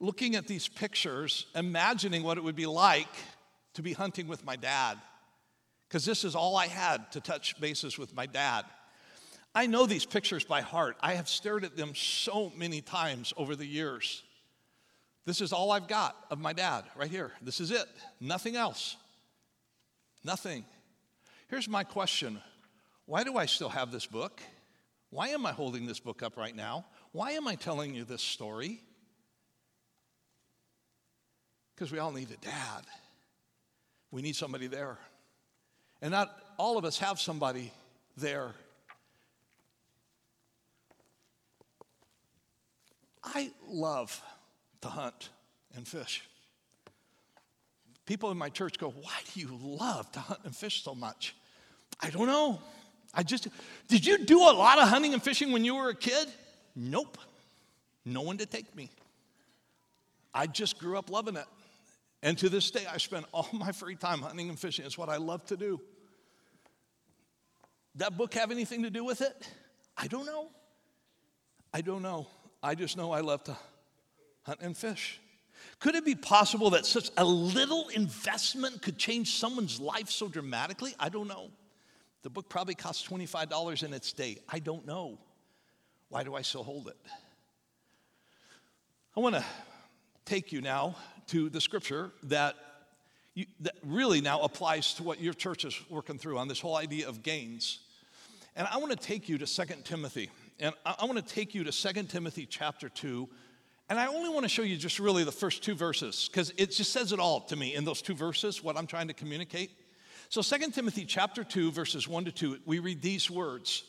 looking 0.00 0.36
at 0.36 0.46
these 0.46 0.68
pictures, 0.68 1.46
imagining 1.54 2.22
what 2.22 2.38
it 2.38 2.44
would 2.44 2.56
be 2.56 2.66
like 2.66 3.08
to 3.74 3.82
be 3.82 3.92
hunting 3.92 4.28
with 4.28 4.44
my 4.44 4.56
dad 4.56 4.98
because 5.88 6.04
this 6.04 6.24
is 6.24 6.34
all 6.34 6.56
I 6.56 6.66
had 6.66 7.10
to 7.12 7.20
touch 7.20 7.58
bases 7.60 7.98
with 7.98 8.14
my 8.14 8.26
dad. 8.26 8.64
I 9.54 9.66
know 9.66 9.86
these 9.86 10.04
pictures 10.04 10.44
by 10.44 10.60
heart. 10.60 10.96
I 11.00 11.14
have 11.14 11.28
stared 11.28 11.64
at 11.64 11.76
them 11.76 11.94
so 11.94 12.52
many 12.56 12.80
times 12.80 13.32
over 13.36 13.56
the 13.56 13.66
years. 13.66 14.22
This 15.24 15.40
is 15.40 15.52
all 15.52 15.70
I've 15.72 15.88
got 15.88 16.16
of 16.30 16.38
my 16.38 16.52
dad 16.52 16.84
right 16.96 17.10
here. 17.10 17.32
This 17.40 17.60
is 17.60 17.70
it. 17.70 17.86
Nothing 18.20 18.56
else. 18.56 18.96
Nothing. 20.24 20.64
Here's 21.48 21.68
my 21.68 21.84
question 21.84 22.40
Why 23.06 23.24
do 23.24 23.36
I 23.36 23.46
still 23.46 23.68
have 23.68 23.92
this 23.92 24.06
book? 24.06 24.40
Why 25.10 25.28
am 25.28 25.46
I 25.46 25.52
holding 25.52 25.86
this 25.86 26.00
book 26.00 26.22
up 26.22 26.36
right 26.36 26.54
now? 26.54 26.86
Why 27.12 27.32
am 27.32 27.46
I 27.46 27.54
telling 27.54 27.94
you 27.94 28.04
this 28.04 28.22
story? 28.22 28.80
Because 31.74 31.92
we 31.92 31.98
all 31.98 32.10
need 32.10 32.30
a 32.30 32.36
dad. 32.36 32.84
We 34.10 34.22
need 34.22 34.34
somebody 34.34 34.66
there. 34.66 34.98
And 36.02 36.10
not 36.10 36.36
all 36.58 36.78
of 36.78 36.84
us 36.84 36.98
have 36.98 37.20
somebody 37.20 37.72
there. 38.16 38.52
I 43.22 43.50
love 43.68 44.20
to 44.80 44.88
hunt 44.88 45.30
and 45.74 45.86
fish. 45.86 46.22
People 48.06 48.30
in 48.30 48.38
my 48.38 48.48
church 48.48 48.78
go, 48.78 48.90
Why 48.90 49.18
do 49.34 49.40
you 49.40 49.58
love 49.60 50.10
to 50.12 50.20
hunt 50.20 50.40
and 50.44 50.54
fish 50.54 50.82
so 50.82 50.94
much? 50.94 51.34
I 52.00 52.10
don't 52.10 52.26
know. 52.26 52.60
I 53.12 53.22
just, 53.22 53.48
did 53.88 54.06
you 54.06 54.24
do 54.24 54.38
a 54.38 54.52
lot 54.52 54.78
of 54.78 54.88
hunting 54.88 55.12
and 55.12 55.22
fishing 55.22 55.52
when 55.52 55.64
you 55.64 55.74
were 55.74 55.88
a 55.88 55.94
kid? 55.94 56.28
Nope. 56.74 57.18
No 58.04 58.20
one 58.20 58.38
to 58.38 58.46
take 58.46 58.74
me. 58.76 58.90
I 60.32 60.46
just 60.46 60.78
grew 60.78 60.98
up 60.98 61.10
loving 61.10 61.36
it. 61.36 61.46
And 62.22 62.36
to 62.38 62.48
this 62.48 62.70
day, 62.70 62.84
I 62.90 62.98
spend 62.98 63.24
all 63.32 63.48
my 63.52 63.72
free 63.72 63.96
time 63.96 64.20
hunting 64.20 64.48
and 64.48 64.58
fishing. 64.58 64.84
It's 64.84 64.98
what 64.98 65.08
I 65.08 65.16
love 65.16 65.44
to 65.46 65.56
do. 65.56 65.80
That 67.96 68.16
book 68.16 68.34
have 68.34 68.50
anything 68.50 68.82
to 68.82 68.90
do 68.90 69.04
with 69.04 69.22
it? 69.22 69.48
I 69.96 70.06
don't 70.06 70.26
know. 70.26 70.50
I 71.72 71.80
don't 71.80 72.02
know. 72.02 72.26
I 72.62 72.74
just 72.74 72.96
know 72.96 73.12
I 73.12 73.20
love 73.20 73.44
to 73.44 73.56
hunt 74.42 74.60
and 74.60 74.76
fish. 74.76 75.20
Could 75.78 75.94
it 75.94 76.04
be 76.04 76.14
possible 76.14 76.70
that 76.70 76.86
such 76.86 77.10
a 77.16 77.24
little 77.24 77.88
investment 77.88 78.82
could 78.82 78.98
change 78.98 79.36
someone's 79.36 79.80
life 79.80 80.10
so 80.10 80.28
dramatically? 80.28 80.94
I 80.98 81.08
don't 81.08 81.28
know. 81.28 81.50
The 82.22 82.30
book 82.30 82.48
probably 82.48 82.74
cost 82.74 83.08
$25 83.08 83.82
in 83.82 83.92
its 83.92 84.12
day. 84.12 84.38
I 84.48 84.58
don't 84.58 84.86
know. 84.86 85.18
Why 86.08 86.24
do 86.24 86.34
I 86.34 86.42
still 86.42 86.64
hold 86.64 86.88
it? 86.88 86.96
I 89.16 89.20
want 89.20 89.34
to 89.34 89.44
take 90.24 90.52
you 90.52 90.60
now 90.60 90.96
to 91.28 91.48
the 91.48 91.60
scripture 91.60 92.10
that, 92.24 92.54
you, 93.34 93.46
that 93.60 93.74
really 93.84 94.20
now 94.20 94.42
applies 94.42 94.94
to 94.94 95.02
what 95.02 95.20
your 95.20 95.34
church 95.34 95.64
is 95.64 95.78
working 95.88 96.18
through 96.18 96.38
on 96.38 96.48
this 96.48 96.60
whole 96.60 96.76
idea 96.76 97.08
of 97.08 97.22
gains. 97.22 97.80
And 98.56 98.66
I 98.70 98.78
want 98.78 98.90
to 98.90 98.96
take 98.96 99.28
you 99.28 99.38
to 99.38 99.46
2 99.46 99.74
Timothy. 99.84 100.30
And 100.58 100.74
I, 100.84 100.96
I 101.00 101.04
want 101.04 101.18
to 101.18 101.34
take 101.34 101.54
you 101.54 101.64
to 101.64 101.72
2 101.72 102.02
Timothy 102.04 102.46
chapter 102.46 102.88
2. 102.88 103.28
And 103.88 104.00
I 104.00 104.06
only 104.06 104.28
want 104.28 104.42
to 104.42 104.48
show 104.48 104.62
you 104.62 104.76
just 104.76 104.98
really 104.98 105.22
the 105.22 105.32
first 105.32 105.62
two 105.62 105.74
verses 105.74 106.28
because 106.30 106.52
it 106.56 106.72
just 106.72 106.92
says 106.92 107.12
it 107.12 107.20
all 107.20 107.40
to 107.42 107.56
me 107.56 107.74
in 107.74 107.84
those 107.84 108.02
two 108.02 108.14
verses, 108.14 108.62
what 108.62 108.76
I'm 108.76 108.86
trying 108.86 109.08
to 109.08 109.14
communicate. 109.14 109.70
So 110.28 110.42
2 110.42 110.70
Timothy 110.72 111.04
chapter 111.04 111.44
2, 111.44 111.70
verses 111.70 112.08
1 112.08 112.24
to 112.24 112.32
2, 112.32 112.58
we 112.66 112.80
read 112.80 113.00
these 113.00 113.30
words 113.30 113.84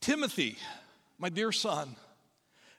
Timothy, 0.00 0.58
my 1.18 1.30
dear 1.30 1.50
son, 1.50 1.96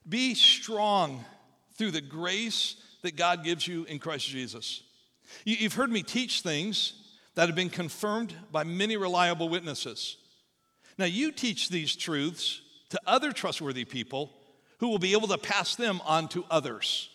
be 0.07 0.35
strong 0.35 1.25
through 1.73 1.91
the 1.91 2.01
grace 2.01 2.75
that 3.01 3.15
God 3.15 3.43
gives 3.43 3.67
you 3.67 3.85
in 3.85 3.99
Christ 3.99 4.27
Jesus. 4.27 4.83
You've 5.45 5.73
heard 5.73 5.91
me 5.91 6.03
teach 6.03 6.41
things 6.41 6.93
that 7.35 7.47
have 7.47 7.55
been 7.55 7.69
confirmed 7.69 8.33
by 8.51 8.63
many 8.63 8.97
reliable 8.97 9.49
witnesses. 9.49 10.17
Now, 10.97 11.05
you 11.05 11.31
teach 11.31 11.69
these 11.69 11.95
truths 11.95 12.61
to 12.89 12.99
other 13.07 13.31
trustworthy 13.31 13.85
people 13.85 14.31
who 14.79 14.89
will 14.89 14.99
be 14.99 15.13
able 15.13 15.27
to 15.27 15.37
pass 15.37 15.75
them 15.75 16.01
on 16.05 16.27
to 16.29 16.45
others. 16.49 17.09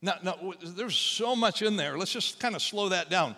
Now, 0.00 0.14
now, 0.22 0.54
there's 0.62 0.96
so 0.96 1.34
much 1.34 1.62
in 1.62 1.76
there. 1.76 1.98
Let's 1.98 2.12
just 2.12 2.38
kind 2.38 2.54
of 2.54 2.62
slow 2.62 2.90
that 2.90 3.10
down. 3.10 3.34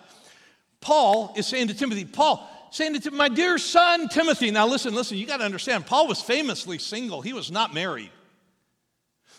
Paul 0.80 1.32
is 1.36 1.46
saying 1.46 1.68
to 1.68 1.74
Timothy, 1.74 2.04
Paul, 2.04 2.48
saying 2.70 3.00
to 3.00 3.10
my 3.10 3.28
dear 3.28 3.58
son 3.58 4.08
Timothy. 4.08 4.50
Now, 4.50 4.66
listen, 4.66 4.94
listen, 4.94 5.16
you 5.16 5.26
got 5.26 5.38
to 5.38 5.44
understand, 5.44 5.86
Paul 5.86 6.06
was 6.06 6.20
famously 6.20 6.78
single, 6.78 7.22
he 7.22 7.32
was 7.32 7.50
not 7.50 7.74
married. 7.74 8.10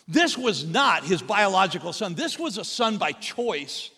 This 0.08 0.36
was 0.36 0.66
not 0.66 1.04
his 1.04 1.22
biological 1.22 1.92
son, 1.92 2.14
this 2.14 2.38
was 2.38 2.58
a 2.58 2.64
son 2.64 2.98
by 2.98 3.12
choice. 3.12 3.90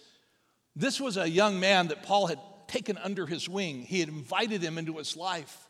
This 0.77 1.01
was 1.01 1.17
a 1.17 1.29
young 1.29 1.61
man 1.61 1.89
that 1.89 2.03
Paul 2.03 2.27
had 2.27 2.41
taken 2.67 2.99
under 2.99 3.27
his 3.27 3.49
wing, 3.49 3.83
he 3.83 4.01
had 4.01 4.09
invited 4.09 4.63
him 4.63 4.79
into 4.79 4.97
his 4.97 5.17
life. 5.17 5.64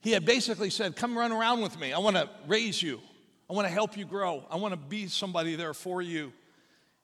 He 0.00 0.12
had 0.12 0.24
basically 0.24 0.70
said, 0.70 0.96
Come 0.96 1.16
run 1.16 1.32
around 1.32 1.60
with 1.60 1.78
me. 1.78 1.92
I 1.92 1.98
want 1.98 2.16
to 2.16 2.28
raise 2.46 2.82
you. 2.82 3.00
I 3.50 3.54
want 3.54 3.66
to 3.66 3.72
help 3.72 3.96
you 3.96 4.04
grow. 4.04 4.44
I 4.50 4.56
want 4.56 4.72
to 4.72 4.78
be 4.78 5.08
somebody 5.08 5.56
there 5.56 5.74
for 5.74 6.02
you. 6.02 6.32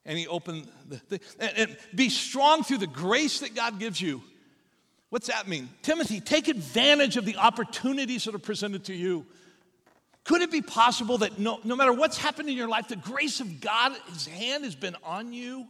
And 0.05 0.19
he 0.19 0.27
opened 0.27 0.69
the, 0.89 1.01
the 1.09 1.21
and, 1.39 1.53
and 1.57 1.77
be 1.95 2.11
strong 2.11 2.63
through 2.63 2.79
the 2.79 2.87
grace 2.87 3.41
that 3.41 3.55
God 3.55 3.79
gives 3.79 4.01
you. 4.01 4.23
What's 5.09 5.29
that 5.29 5.49
mean? 5.49 5.69
Timothy, 5.83 6.21
take 6.21 6.49
advantage 6.49 7.17
of 7.17 7.25
the 7.25 7.37
opportunities 7.37 8.25
that 8.25 8.35
are 8.35 8.41
presented 8.41 8.85
to 8.87 8.95
you. 8.95 9.25
Could 10.25 10.43
it 10.43 10.51
be 10.51 10.63
possible 10.63 11.19
that 11.19 11.39
no, 11.39 11.61
no 11.65 11.77
matter 11.77 11.93
what's 11.93 12.19
happened 12.19 12.49
in 12.49 12.57
your 12.57 12.69
life, 12.69 12.89
the 12.89 12.97
grace 12.97 13.41
of 13.41 13.61
God, 13.61 13.93
His 14.13 14.27
hand 14.27 14.65
has 14.65 14.75
been 14.75 14.97
on 15.05 15.33
you, 15.33 15.69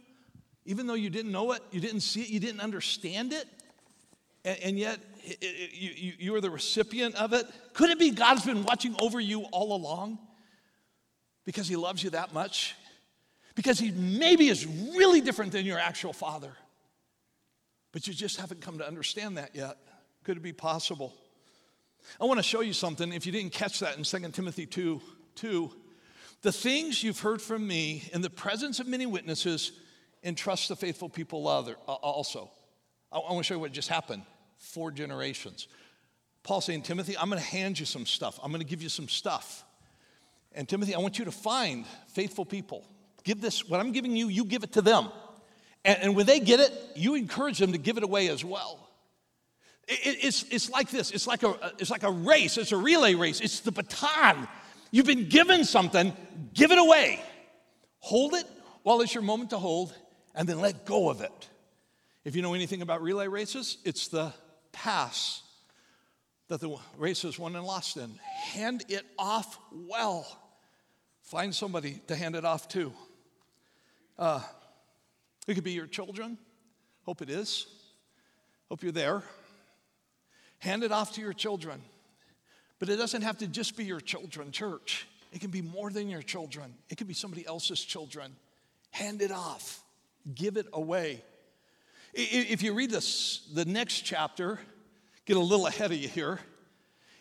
even 0.65 0.87
though 0.87 0.93
you 0.95 1.09
didn't 1.09 1.31
know 1.31 1.51
it, 1.51 1.61
you 1.71 1.79
didn't 1.79 1.99
see 2.01 2.21
it, 2.21 2.29
you 2.29 2.39
didn't 2.39 2.61
understand 2.61 3.33
it, 3.33 3.45
and, 4.43 4.57
and 4.59 4.79
yet 4.79 4.99
it, 5.25 5.73
you, 5.73 6.13
you 6.17 6.35
are 6.35 6.41
the 6.41 6.49
recipient 6.49 7.15
of 7.15 7.33
it? 7.33 7.45
Could 7.73 7.89
it 7.89 7.99
be 7.99 8.11
God's 8.11 8.45
been 8.45 8.63
watching 8.63 8.95
over 8.99 9.19
you 9.19 9.41
all 9.51 9.75
along 9.75 10.19
because 11.45 11.67
He 11.67 11.75
loves 11.75 12.03
you 12.03 12.11
that 12.11 12.33
much? 12.33 12.75
Because 13.55 13.79
He 13.79 13.91
maybe 13.91 14.47
is 14.47 14.65
really 14.65 15.21
different 15.21 15.51
than 15.51 15.65
your 15.65 15.79
actual 15.79 16.13
father, 16.13 16.51
but 17.91 18.07
you 18.07 18.13
just 18.13 18.39
haven't 18.39 18.61
come 18.61 18.77
to 18.79 18.87
understand 18.87 19.37
that 19.37 19.55
yet. 19.55 19.77
Could 20.23 20.37
it 20.37 20.43
be 20.43 20.53
possible? 20.53 21.13
I 22.21 22.25
want 22.25 22.37
to 22.37 22.43
show 22.43 22.61
you 22.61 22.73
something 22.73 23.11
if 23.13 23.25
you 23.25 23.31
didn't 23.31 23.53
catch 23.53 23.79
that 23.79 23.97
in 23.97 24.03
2 24.03 24.31
Timothy 24.31 24.65
2 24.65 25.01
2. 25.35 25.71
The 26.41 26.51
things 26.51 27.03
you've 27.03 27.19
heard 27.19 27.41
from 27.41 27.67
me 27.67 28.07
in 28.13 28.21
the 28.21 28.29
presence 28.29 28.79
of 28.79 28.87
many 28.87 29.05
witnesses, 29.05 29.71
entrust 30.25 30.67
the 30.69 30.75
faithful 30.75 31.07
people 31.07 31.47
uh, 31.47 31.71
also. 31.93 32.49
I 33.11 33.19
want 33.19 33.37
to 33.37 33.43
show 33.43 33.53
you 33.53 33.59
what 33.59 33.71
just 33.71 33.87
happened. 33.87 34.23
Four 34.57 34.91
generations. 34.91 35.67
Paul 36.43 36.61
saying, 36.61 36.83
Timothy, 36.83 37.17
I'm 37.17 37.29
going 37.29 37.41
to 37.41 37.47
hand 37.47 37.79
you 37.79 37.85
some 37.85 38.05
stuff. 38.05 38.39
I'm 38.43 38.51
going 38.51 38.61
to 38.61 38.67
give 38.67 38.83
you 38.83 38.89
some 38.89 39.07
stuff. 39.07 39.63
And 40.53 40.69
Timothy, 40.69 40.95
I 40.95 40.99
want 40.99 41.19
you 41.19 41.25
to 41.25 41.31
find 41.31 41.85
faithful 42.07 42.45
people. 42.45 42.87
Give 43.23 43.41
this, 43.41 43.67
what 43.67 43.79
I'm 43.79 43.91
giving 43.91 44.15
you, 44.15 44.27
you 44.27 44.45
give 44.45 44.63
it 44.63 44.73
to 44.73 44.81
them. 44.81 45.09
And, 45.83 45.97
and 46.01 46.15
when 46.15 46.25
they 46.25 46.39
get 46.39 46.59
it, 46.59 46.71
you 46.95 47.15
encourage 47.15 47.57
them 47.57 47.71
to 47.71 47.77
give 47.77 47.97
it 47.97 48.03
away 48.03 48.29
as 48.29 48.45
well. 48.45 48.87
It, 49.87 50.23
it's, 50.23 50.43
it's 50.49 50.69
like 50.69 50.89
this 50.89 51.11
it's 51.11 51.27
like, 51.27 51.43
a, 51.43 51.73
it's 51.77 51.91
like 51.91 52.03
a 52.03 52.11
race, 52.11 52.57
it's 52.57 52.71
a 52.71 52.77
relay 52.77 53.15
race, 53.15 53.41
it's 53.41 53.59
the 53.59 53.71
baton. 53.71 54.47
You've 54.91 55.05
been 55.05 55.27
given 55.29 55.65
something, 55.65 56.15
give 56.53 56.71
it 56.71 56.79
away. 56.79 57.21
Hold 57.99 58.33
it 58.33 58.45
while 58.83 59.01
it's 59.01 59.13
your 59.13 59.23
moment 59.23 59.49
to 59.49 59.57
hold, 59.57 59.93
and 60.35 60.47
then 60.47 60.61
let 60.61 60.85
go 60.85 61.09
of 61.09 61.21
it. 61.21 61.49
If 62.23 62.35
you 62.35 62.41
know 62.41 62.53
anything 62.53 62.81
about 62.81 63.01
relay 63.01 63.27
races, 63.27 63.77
it's 63.83 64.07
the 64.07 64.31
pass 64.75 65.41
that 66.47 66.59
the 66.59 66.77
race 66.97 67.23
is 67.23 67.39
won 67.39 67.55
and 67.55 67.65
lost 67.65 67.97
in. 67.97 68.19
Hand 68.53 68.83
it 68.89 69.05
off 69.17 69.57
well. 69.71 70.27
Find 71.23 71.55
somebody 71.55 72.01
to 72.07 72.15
hand 72.15 72.35
it 72.35 72.45
off 72.45 72.67
to. 72.69 72.93
Uh, 74.19 74.41
it 75.47 75.55
could 75.55 75.63
be 75.63 75.71
your 75.71 75.87
children. 75.87 76.37
Hope 77.05 77.21
it 77.21 77.29
is. 77.29 77.65
Hope 78.69 78.83
you're 78.83 78.91
there. 78.91 79.23
Hand 80.59 80.83
it 80.83 80.91
off 80.91 81.13
to 81.13 81.21
your 81.21 81.33
children. 81.33 81.81
But 82.79 82.89
it 82.89 82.97
doesn't 82.97 83.21
have 83.21 83.37
to 83.39 83.47
just 83.47 83.77
be 83.77 83.85
your 83.85 83.99
children, 83.99 84.51
church. 84.51 85.07
It 85.31 85.41
can 85.41 85.51
be 85.51 85.61
more 85.61 85.89
than 85.89 86.09
your 86.09 86.21
children, 86.21 86.73
it 86.89 86.97
can 86.97 87.07
be 87.07 87.13
somebody 87.13 87.45
else's 87.45 87.81
children. 87.81 88.35
Hand 88.91 89.21
it 89.21 89.31
off, 89.31 89.83
give 90.33 90.57
it 90.57 90.67
away. 90.71 91.23
If 92.17 92.63
you 92.63 92.73
read 92.73 92.91
this, 92.91 93.41
the 93.53 93.65
next 93.65 94.01
chapter, 94.01 94.59
get 95.25 95.35
a 95.35 95.41
little 95.41 95.67
ahead 95.67 95.91
of 95.91 95.97
you 95.97 96.07
here. 96.07 96.39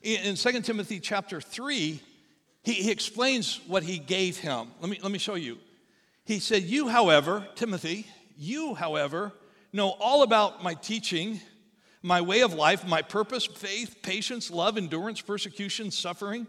In 0.03 0.37
2 0.37 0.61
Timothy 0.61 1.01
chapter 1.01 1.41
3, 1.41 2.01
he, 2.63 2.73
he 2.73 2.91
explains 2.93 3.61
what 3.67 3.83
he 3.83 3.99
gave 3.99 4.39
him. 4.39 4.69
Let 4.81 4.89
me, 4.89 5.01
let 5.03 5.11
me 5.11 5.19
show 5.19 5.35
you. 5.35 5.59
He 6.25 6.39
said, 6.39 6.63
You, 6.63 6.89
however, 6.89 7.47
Timothy, 7.57 8.07
you, 8.39 8.75
however, 8.75 9.33
know 9.73 9.91
all 9.91 10.23
about 10.23 10.63
my 10.63 10.75
teaching 10.75 11.41
my 12.05 12.21
way 12.21 12.43
of 12.43 12.53
life, 12.53 12.87
my 12.87 13.01
purpose, 13.01 13.47
faith, 13.47 13.97
patience, 14.03 14.51
love, 14.51 14.77
endurance, 14.77 15.23
persecution, 15.23 15.91
suffering. 15.91 16.47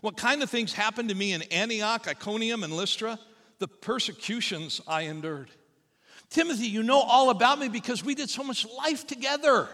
What 0.00 0.16
kind 0.16 0.42
of 0.42 0.48
things 0.48 0.72
happened 0.72 1.10
to 1.10 1.14
me 1.14 1.32
in 1.32 1.42
Antioch, 1.42 2.08
Iconium, 2.08 2.64
and 2.64 2.72
Lystra? 2.72 3.18
The 3.58 3.68
persecutions 3.68 4.80
I 4.88 5.02
endured. 5.02 5.50
Timothy, 6.34 6.66
you 6.66 6.82
know 6.82 6.98
all 6.98 7.30
about 7.30 7.60
me 7.60 7.68
because 7.68 8.04
we 8.04 8.16
did 8.16 8.28
so 8.28 8.42
much 8.42 8.66
life 8.66 9.06
together. 9.06 9.68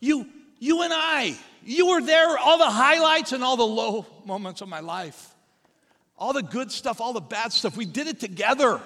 You, 0.00 0.26
you 0.58 0.80
and 0.80 0.90
I, 0.90 1.36
you 1.62 1.88
were 1.88 2.00
there, 2.00 2.38
all 2.38 2.56
the 2.56 2.64
highlights 2.64 3.32
and 3.32 3.44
all 3.44 3.58
the 3.58 3.66
low 3.66 4.06
moments 4.24 4.62
of 4.62 4.68
my 4.70 4.80
life. 4.80 5.34
All 6.16 6.32
the 6.32 6.42
good 6.42 6.72
stuff, 6.72 7.02
all 7.02 7.12
the 7.12 7.20
bad 7.20 7.52
stuff. 7.52 7.76
We 7.76 7.84
did 7.84 8.06
it 8.06 8.20
together. 8.20 8.80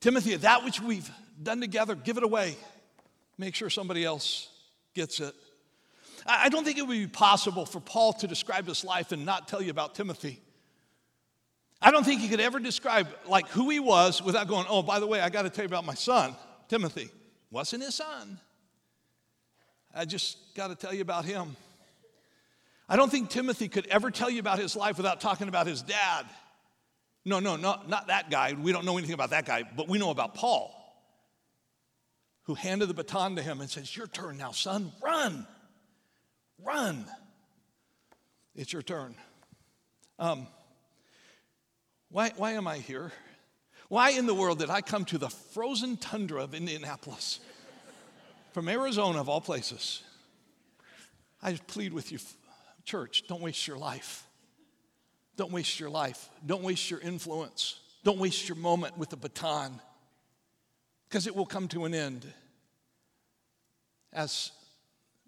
Timothy, 0.00 0.36
that 0.36 0.64
which 0.64 0.82
we've 0.82 1.10
done 1.42 1.62
together, 1.62 1.94
give 1.94 2.18
it 2.18 2.22
away. 2.22 2.56
Make 3.38 3.54
sure 3.54 3.70
somebody 3.70 4.04
else 4.04 4.50
gets 4.92 5.18
it. 5.18 5.34
I 6.26 6.50
don't 6.50 6.64
think 6.64 6.76
it 6.76 6.86
would 6.86 6.92
be 6.92 7.06
possible 7.06 7.64
for 7.64 7.80
Paul 7.80 8.12
to 8.14 8.26
describe 8.26 8.66
his 8.66 8.84
life 8.84 9.12
and 9.12 9.24
not 9.24 9.48
tell 9.48 9.62
you 9.62 9.70
about 9.70 9.94
Timothy. 9.94 10.42
I 11.80 11.90
don't 11.90 12.04
think 12.04 12.20
he 12.20 12.28
could 12.28 12.40
ever 12.40 12.58
describe 12.58 13.08
like 13.26 13.48
who 13.48 13.70
he 13.70 13.80
was 13.80 14.22
without 14.22 14.48
going, 14.48 14.66
oh, 14.68 14.82
by 14.82 14.98
the 14.98 15.06
way, 15.06 15.20
I 15.20 15.28
got 15.28 15.42
to 15.42 15.50
tell 15.50 15.64
you 15.64 15.68
about 15.68 15.84
my 15.84 15.94
son, 15.94 16.34
Timothy. 16.68 17.10
Wasn't 17.50 17.82
his 17.82 17.94
son. 17.94 18.38
I 19.94 20.04
just 20.04 20.38
got 20.54 20.68
to 20.68 20.74
tell 20.74 20.92
you 20.92 21.02
about 21.02 21.24
him. 21.24 21.56
I 22.88 22.96
don't 22.96 23.10
think 23.10 23.30
Timothy 23.30 23.68
could 23.68 23.86
ever 23.86 24.10
tell 24.10 24.30
you 24.30 24.40
about 24.40 24.58
his 24.58 24.76
life 24.76 24.96
without 24.96 25.20
talking 25.20 25.48
about 25.48 25.66
his 25.66 25.82
dad. 25.82 26.26
No, 27.24 27.40
no, 27.40 27.56
no, 27.56 27.80
not 27.88 28.06
that 28.06 28.30
guy. 28.30 28.52
We 28.52 28.72
don't 28.72 28.84
know 28.84 28.96
anything 28.96 29.14
about 29.14 29.30
that 29.30 29.46
guy, 29.46 29.64
but 29.76 29.88
we 29.88 29.98
know 29.98 30.10
about 30.10 30.34
Paul, 30.34 30.72
who 32.44 32.54
handed 32.54 32.86
the 32.86 32.94
baton 32.94 33.36
to 33.36 33.42
him 33.42 33.60
and 33.60 33.68
says, 33.68 33.94
Your 33.96 34.06
turn 34.06 34.38
now, 34.38 34.52
son. 34.52 34.92
Run. 35.02 35.46
Run. 36.62 37.04
It's 38.54 38.72
your 38.72 38.82
turn. 38.82 39.16
Um, 40.18 40.46
why, 42.16 42.32
why 42.38 42.52
am 42.52 42.66
I 42.66 42.78
here? 42.78 43.12
Why 43.90 44.12
in 44.12 44.24
the 44.24 44.32
world 44.32 44.60
did 44.60 44.70
I 44.70 44.80
come 44.80 45.04
to 45.04 45.18
the 45.18 45.28
frozen 45.28 45.98
tundra 45.98 46.42
of 46.42 46.54
Indianapolis? 46.54 47.40
From 48.52 48.70
Arizona, 48.70 49.20
of 49.20 49.28
all 49.28 49.42
places. 49.42 50.02
I 51.42 51.58
plead 51.66 51.92
with 51.92 52.12
you, 52.12 52.18
church, 52.86 53.24
don't 53.28 53.42
waste 53.42 53.66
your 53.66 53.76
life. 53.76 54.26
Don't 55.36 55.52
waste 55.52 55.78
your 55.78 55.90
life. 55.90 56.30
Don't 56.46 56.62
waste 56.62 56.90
your 56.90 57.00
influence. 57.00 57.80
Don't 58.02 58.18
waste 58.18 58.48
your 58.48 58.56
moment 58.56 58.96
with 58.96 59.10
the 59.10 59.18
baton 59.18 59.78
because 61.10 61.26
it 61.26 61.36
will 61.36 61.44
come 61.44 61.68
to 61.68 61.84
an 61.84 61.94
end 61.94 62.26
as 64.14 64.52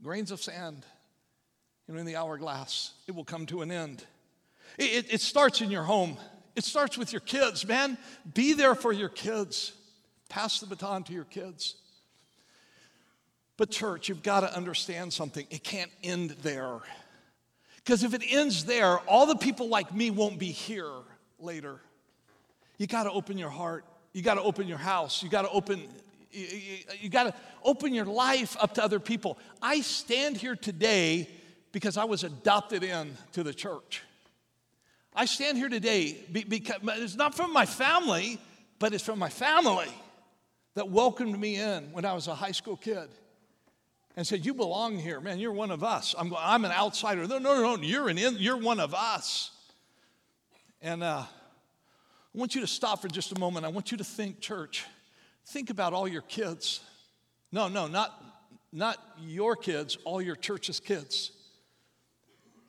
grains 0.02 0.30
of 0.30 0.40
sand 0.42 0.86
you 1.86 1.92
know, 1.92 2.00
in 2.00 2.06
the 2.06 2.16
hourglass. 2.16 2.94
It 3.06 3.14
will 3.14 3.26
come 3.26 3.44
to 3.44 3.60
an 3.60 3.70
end. 3.70 4.06
It, 4.78 4.84
it, 4.84 5.12
it 5.12 5.20
starts 5.20 5.60
in 5.60 5.70
your 5.70 5.82
home. 5.82 6.16
It 6.56 6.64
starts 6.64 6.98
with 6.98 7.12
your 7.12 7.20
kids, 7.20 7.66
man. 7.66 7.98
Be 8.34 8.52
there 8.52 8.74
for 8.74 8.92
your 8.92 9.08
kids. 9.08 9.72
Pass 10.28 10.60
the 10.60 10.66
baton 10.66 11.04
to 11.04 11.12
your 11.12 11.24
kids. 11.24 11.76
But, 13.56 13.70
church, 13.70 14.08
you've 14.08 14.22
got 14.22 14.40
to 14.40 14.56
understand 14.56 15.12
something. 15.12 15.46
It 15.50 15.64
can't 15.64 15.90
end 16.02 16.30
there. 16.42 16.78
Because 17.76 18.04
if 18.04 18.14
it 18.14 18.22
ends 18.28 18.64
there, 18.66 18.98
all 19.00 19.26
the 19.26 19.36
people 19.36 19.68
like 19.68 19.94
me 19.94 20.10
won't 20.10 20.38
be 20.38 20.52
here 20.52 20.92
later. 21.40 21.80
You 22.76 22.86
got 22.86 23.04
to 23.04 23.10
open 23.10 23.38
your 23.38 23.50
heart. 23.50 23.84
You 24.12 24.22
got 24.22 24.34
to 24.34 24.42
open 24.42 24.68
your 24.68 24.78
house. 24.78 25.22
You 25.22 25.28
got 25.28 25.42
to 25.42 25.50
open 25.50 25.82
you, 26.30 26.46
you, 27.00 27.08
got 27.08 27.24
to 27.24 27.34
open 27.64 27.94
your 27.94 28.04
life 28.04 28.56
up 28.60 28.74
to 28.74 28.84
other 28.84 29.00
people. 29.00 29.38
I 29.62 29.80
stand 29.80 30.36
here 30.36 30.56
today 30.56 31.28
because 31.72 31.96
I 31.96 32.04
was 32.04 32.24
adopted 32.24 32.82
in 32.82 33.16
to 33.32 33.42
the 33.42 33.54
church. 33.54 34.02
I 35.18 35.24
stand 35.24 35.58
here 35.58 35.68
today 35.68 36.16
because 36.30 36.78
it's 36.84 37.16
not 37.16 37.34
from 37.34 37.52
my 37.52 37.66
family, 37.66 38.38
but 38.78 38.94
it's 38.94 39.02
from 39.02 39.18
my 39.18 39.28
family 39.28 39.88
that 40.74 40.88
welcomed 40.90 41.36
me 41.40 41.56
in 41.56 41.90
when 41.90 42.04
I 42.04 42.12
was 42.14 42.28
a 42.28 42.36
high 42.36 42.52
school 42.52 42.76
kid 42.76 43.08
and 44.14 44.24
said, 44.24 44.46
You 44.46 44.54
belong 44.54 44.96
here, 44.96 45.20
man, 45.20 45.40
you're 45.40 45.50
one 45.50 45.72
of 45.72 45.82
us. 45.82 46.14
I'm, 46.16 46.32
I'm 46.38 46.64
an 46.64 46.70
outsider. 46.70 47.26
No, 47.26 47.38
no, 47.38 47.60
no, 47.60 47.74
no, 47.74 47.82
you're, 47.82 48.08
an 48.08 48.16
in, 48.16 48.36
you're 48.38 48.58
one 48.58 48.78
of 48.78 48.94
us. 48.94 49.50
And 50.80 51.02
uh, 51.02 51.24
I 51.24 52.38
want 52.38 52.54
you 52.54 52.60
to 52.60 52.68
stop 52.68 53.02
for 53.02 53.08
just 53.08 53.32
a 53.32 53.40
moment. 53.40 53.66
I 53.66 53.70
want 53.70 53.90
you 53.90 53.98
to 53.98 54.04
think, 54.04 54.38
church, 54.38 54.86
think 55.48 55.70
about 55.70 55.94
all 55.94 56.06
your 56.06 56.22
kids. 56.22 56.78
No, 57.50 57.66
no, 57.66 57.88
not, 57.88 58.22
not 58.72 58.98
your 59.20 59.56
kids, 59.56 59.98
all 60.04 60.22
your 60.22 60.36
church's 60.36 60.78
kids. 60.78 61.32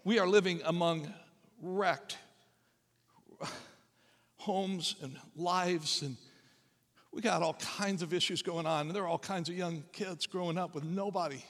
We 0.04 0.18
are 0.18 0.28
living 0.28 0.62
among 0.66 1.14
wrecked 1.62 2.18
homes 4.38 4.96
and 5.02 5.18
lives, 5.36 6.02
and 6.02 6.18
we 7.12 7.22
got 7.22 7.42
all 7.42 7.56
kinds 7.56 8.02
of 8.02 8.14
issues 8.14 8.42
going 8.42 8.66
on. 8.66 8.88
And 8.88 8.96
there 8.96 9.04
are 9.04 9.08
all 9.08 9.20
kinds 9.20 9.50
of 9.50 9.56
young 9.56 9.84
kids 9.92 10.28
growing 10.28 10.58
up 10.58 10.76
with 10.76 10.84
nobody 10.84 11.44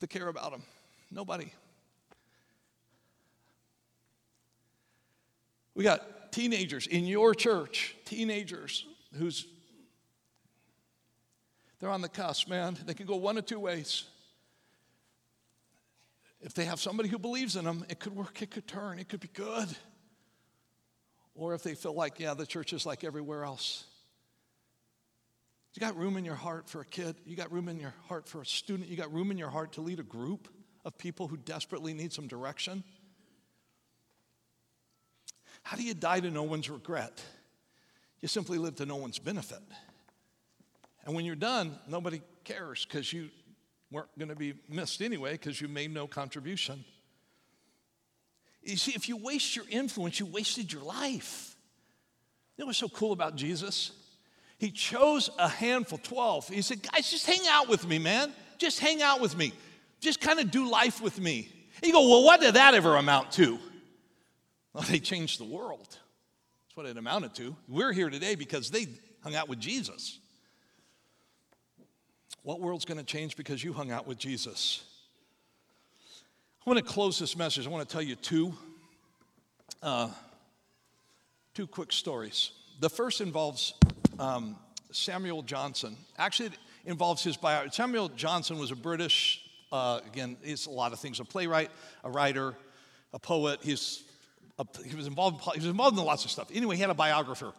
to 0.00 0.06
care 0.06 0.28
about 0.28 0.52
them. 0.52 0.62
Nobody. 1.10 1.52
We 5.74 5.84
got 5.84 6.32
teenagers 6.32 6.86
in 6.86 7.06
your 7.06 7.34
church, 7.34 7.94
teenagers 8.04 8.86
who's 9.18 9.46
they're 11.80 11.90
on 11.90 12.00
the 12.00 12.08
cusp, 12.08 12.48
man. 12.48 12.78
They 12.86 12.94
can 12.94 13.06
go 13.06 13.16
one 13.16 13.36
of 13.38 13.44
two 13.44 13.58
ways. 13.58 14.04
If 16.40 16.54
they 16.54 16.64
have 16.64 16.78
somebody 16.78 17.08
who 17.08 17.18
believes 17.18 17.56
in 17.56 17.64
them, 17.64 17.84
it 17.88 17.98
could 17.98 18.14
work, 18.14 18.40
it 18.40 18.52
could 18.52 18.68
turn, 18.68 19.00
it 19.00 19.08
could 19.08 19.18
be 19.18 19.30
good 19.34 19.68
or 21.34 21.54
if 21.54 21.62
they 21.62 21.74
feel 21.74 21.94
like, 21.94 22.18
yeah, 22.20 22.34
the 22.34 22.46
church 22.46 22.72
is 22.72 22.84
like 22.84 23.04
everywhere 23.04 23.44
else. 23.44 23.84
You 25.74 25.80
got 25.80 25.96
room 25.96 26.16
in 26.16 26.24
your 26.24 26.34
heart 26.34 26.68
for 26.68 26.82
a 26.82 26.84
kid. 26.84 27.16
You 27.24 27.34
got 27.34 27.50
room 27.50 27.68
in 27.68 27.80
your 27.80 27.94
heart 28.08 28.28
for 28.28 28.42
a 28.42 28.46
student. 28.46 28.90
You 28.90 28.96
got 28.96 29.12
room 29.12 29.30
in 29.30 29.38
your 29.38 29.48
heart 29.48 29.72
to 29.74 29.80
lead 29.80 30.00
a 30.00 30.04
group 30.04 30.48
of 30.84 30.98
people 30.98 31.28
who 31.28 31.36
desperately 31.38 31.94
need 31.94 32.12
some 32.12 32.26
direction. 32.26 32.84
How 35.62 35.76
do 35.76 35.82
you 35.82 35.94
die 35.94 36.20
to 36.20 36.30
no 36.30 36.42
one's 36.42 36.68
regret? 36.68 37.22
You 38.20 38.28
simply 38.28 38.58
live 38.58 38.76
to 38.76 38.86
no 38.86 38.96
one's 38.96 39.18
benefit. 39.18 39.62
And 41.06 41.14
when 41.14 41.24
you're 41.24 41.34
done, 41.34 41.78
nobody 41.88 42.20
cares 42.44 42.84
because 42.84 43.12
you 43.12 43.30
weren't 43.90 44.16
going 44.18 44.28
to 44.28 44.36
be 44.36 44.54
missed 44.68 45.00
anyway 45.00 45.32
because 45.32 45.60
you 45.60 45.68
made 45.68 45.92
no 45.92 46.06
contribution. 46.06 46.84
You 48.62 48.76
see, 48.76 48.92
if 48.92 49.08
you 49.08 49.16
waste 49.16 49.56
your 49.56 49.64
influence, 49.68 50.20
you 50.20 50.26
wasted 50.26 50.72
your 50.72 50.82
life. 50.82 51.56
You 52.56 52.62
know 52.62 52.66
what's 52.66 52.78
so 52.78 52.88
cool 52.88 53.12
about 53.12 53.34
Jesus? 53.34 53.92
He 54.58 54.70
chose 54.70 55.28
a 55.38 55.48
handful, 55.48 55.98
12. 56.02 56.48
He 56.48 56.62
said, 56.62 56.82
Guys, 56.82 57.10
just 57.10 57.26
hang 57.26 57.40
out 57.48 57.68
with 57.68 57.86
me, 57.86 57.98
man. 57.98 58.32
Just 58.58 58.78
hang 58.78 59.02
out 59.02 59.20
with 59.20 59.36
me. 59.36 59.52
Just 60.00 60.20
kind 60.20 60.38
of 60.38 60.50
do 60.50 60.70
life 60.70 61.00
with 61.00 61.18
me. 61.20 61.48
And 61.76 61.86
you 61.86 61.92
go, 61.92 62.08
Well, 62.08 62.22
what 62.22 62.40
did 62.40 62.54
that 62.54 62.74
ever 62.74 62.96
amount 62.96 63.32
to? 63.32 63.58
Well, 64.72 64.84
they 64.84 65.00
changed 65.00 65.40
the 65.40 65.44
world. 65.44 65.88
That's 65.88 66.76
what 66.76 66.86
it 66.86 66.96
amounted 66.96 67.34
to. 67.34 67.56
We're 67.68 67.92
here 67.92 68.08
today 68.08 68.36
because 68.36 68.70
they 68.70 68.86
hung 69.22 69.34
out 69.34 69.48
with 69.48 69.58
Jesus. 69.58 70.18
What 72.42 72.60
world's 72.60 72.84
going 72.84 72.98
to 72.98 73.04
change 73.04 73.36
because 73.36 73.62
you 73.62 73.72
hung 73.72 73.90
out 73.90 74.06
with 74.06 74.18
Jesus? 74.18 74.84
I 76.64 76.70
want 76.70 76.78
to 76.78 76.92
close 76.92 77.18
this 77.18 77.36
message. 77.36 77.66
I 77.66 77.70
want 77.70 77.88
to 77.88 77.92
tell 77.92 78.02
you 78.02 78.14
two, 78.14 78.54
uh, 79.82 80.08
two 81.54 81.66
quick 81.66 81.90
stories. 81.90 82.52
The 82.78 82.88
first 82.88 83.20
involves 83.20 83.74
um, 84.20 84.54
Samuel 84.92 85.42
Johnson. 85.42 85.96
Actually, 86.18 86.50
it 86.50 86.58
involves 86.84 87.24
his 87.24 87.36
biography. 87.36 87.74
Samuel 87.74 88.10
Johnson 88.10 88.60
was 88.60 88.70
a 88.70 88.76
British, 88.76 89.44
uh, 89.72 90.02
again, 90.06 90.36
he's 90.40 90.66
a 90.66 90.70
lot 90.70 90.92
of 90.92 91.00
things 91.00 91.18
a 91.18 91.24
playwright, 91.24 91.72
a 92.04 92.10
writer, 92.10 92.54
a 93.12 93.18
poet. 93.18 93.58
He's 93.60 94.04
a, 94.56 94.64
he, 94.86 94.94
was 94.94 95.08
involved, 95.08 95.42
he 95.54 95.58
was 95.58 95.66
involved 95.66 95.98
in 95.98 96.04
lots 96.04 96.24
of 96.24 96.30
stuff. 96.30 96.48
Anyway, 96.54 96.76
he 96.76 96.80
had 96.80 96.90
a 96.90 96.94
biographer. 96.94 97.52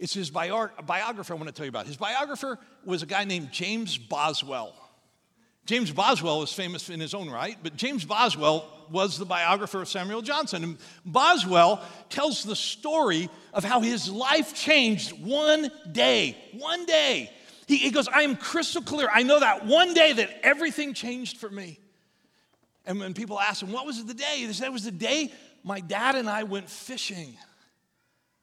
It's 0.00 0.14
his 0.14 0.30
bio- 0.30 0.70
biographer 0.84 1.32
I 1.32 1.36
want 1.36 1.46
to 1.46 1.54
tell 1.54 1.64
you 1.64 1.70
about. 1.70 1.86
His 1.86 1.96
biographer 1.96 2.58
was 2.84 3.04
a 3.04 3.06
guy 3.06 3.22
named 3.22 3.52
James 3.52 3.96
Boswell. 3.96 4.74
James 5.68 5.90
Boswell 5.90 6.42
is 6.42 6.50
famous 6.50 6.88
in 6.88 6.98
his 6.98 7.12
own 7.12 7.28
right, 7.28 7.58
but 7.62 7.76
James 7.76 8.02
Boswell 8.02 8.66
was 8.90 9.18
the 9.18 9.26
biographer 9.26 9.82
of 9.82 9.88
Samuel 9.90 10.22
Johnson. 10.22 10.64
And 10.64 10.78
Boswell 11.04 11.84
tells 12.08 12.42
the 12.42 12.56
story 12.56 13.28
of 13.52 13.64
how 13.64 13.80
his 13.80 14.08
life 14.08 14.54
changed 14.54 15.12
one 15.22 15.70
day. 15.92 16.38
One 16.54 16.86
day. 16.86 17.30
He, 17.66 17.76
he 17.76 17.90
goes, 17.90 18.08
I 18.08 18.22
am 18.22 18.34
crystal 18.34 18.80
clear. 18.80 19.10
I 19.12 19.22
know 19.24 19.40
that 19.40 19.66
one 19.66 19.92
day 19.92 20.14
that 20.14 20.40
everything 20.42 20.94
changed 20.94 21.36
for 21.36 21.50
me. 21.50 21.78
And 22.86 22.98
when 22.98 23.12
people 23.12 23.38
ask 23.38 23.62
him, 23.62 23.70
What 23.70 23.84
was 23.84 24.02
the 24.02 24.14
day? 24.14 24.36
He 24.38 24.50
said, 24.54 24.68
It 24.68 24.72
was 24.72 24.84
the 24.84 24.90
day 24.90 25.30
my 25.64 25.80
dad 25.80 26.14
and 26.14 26.30
I 26.30 26.44
went 26.44 26.70
fishing. 26.70 27.36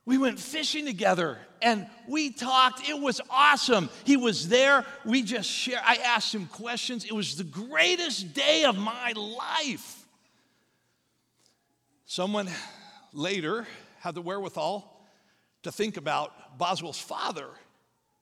We 0.06 0.18
went 0.20 0.40
fishing 0.40 0.86
together 0.86 1.40
and 1.62 1.88
we 2.08 2.30
talked. 2.30 2.88
It 2.88 3.00
was 3.00 3.20
awesome. 3.30 3.90
He 4.04 4.18
was 4.18 4.48
there. 4.48 4.86
We 5.04 5.24
just 5.24 5.50
shared. 5.50 5.82
I 5.84 5.96
asked 5.96 6.34
him 6.34 6.46
questions. 6.46 7.06
It 7.06 7.14
was 7.14 7.36
the 7.36 7.44
greatest 7.44 8.34
day 8.34 8.66
of 8.66 8.78
my 8.78 9.14
life. 9.14 10.06
Someone 12.06 12.48
later 13.14 13.68
had 14.00 14.14
the 14.14 14.22
wherewithal 14.22 14.92
to 15.64 15.72
think 15.72 15.98
about 15.98 16.60
Boswell's 16.60 17.00
father, 17.00 17.48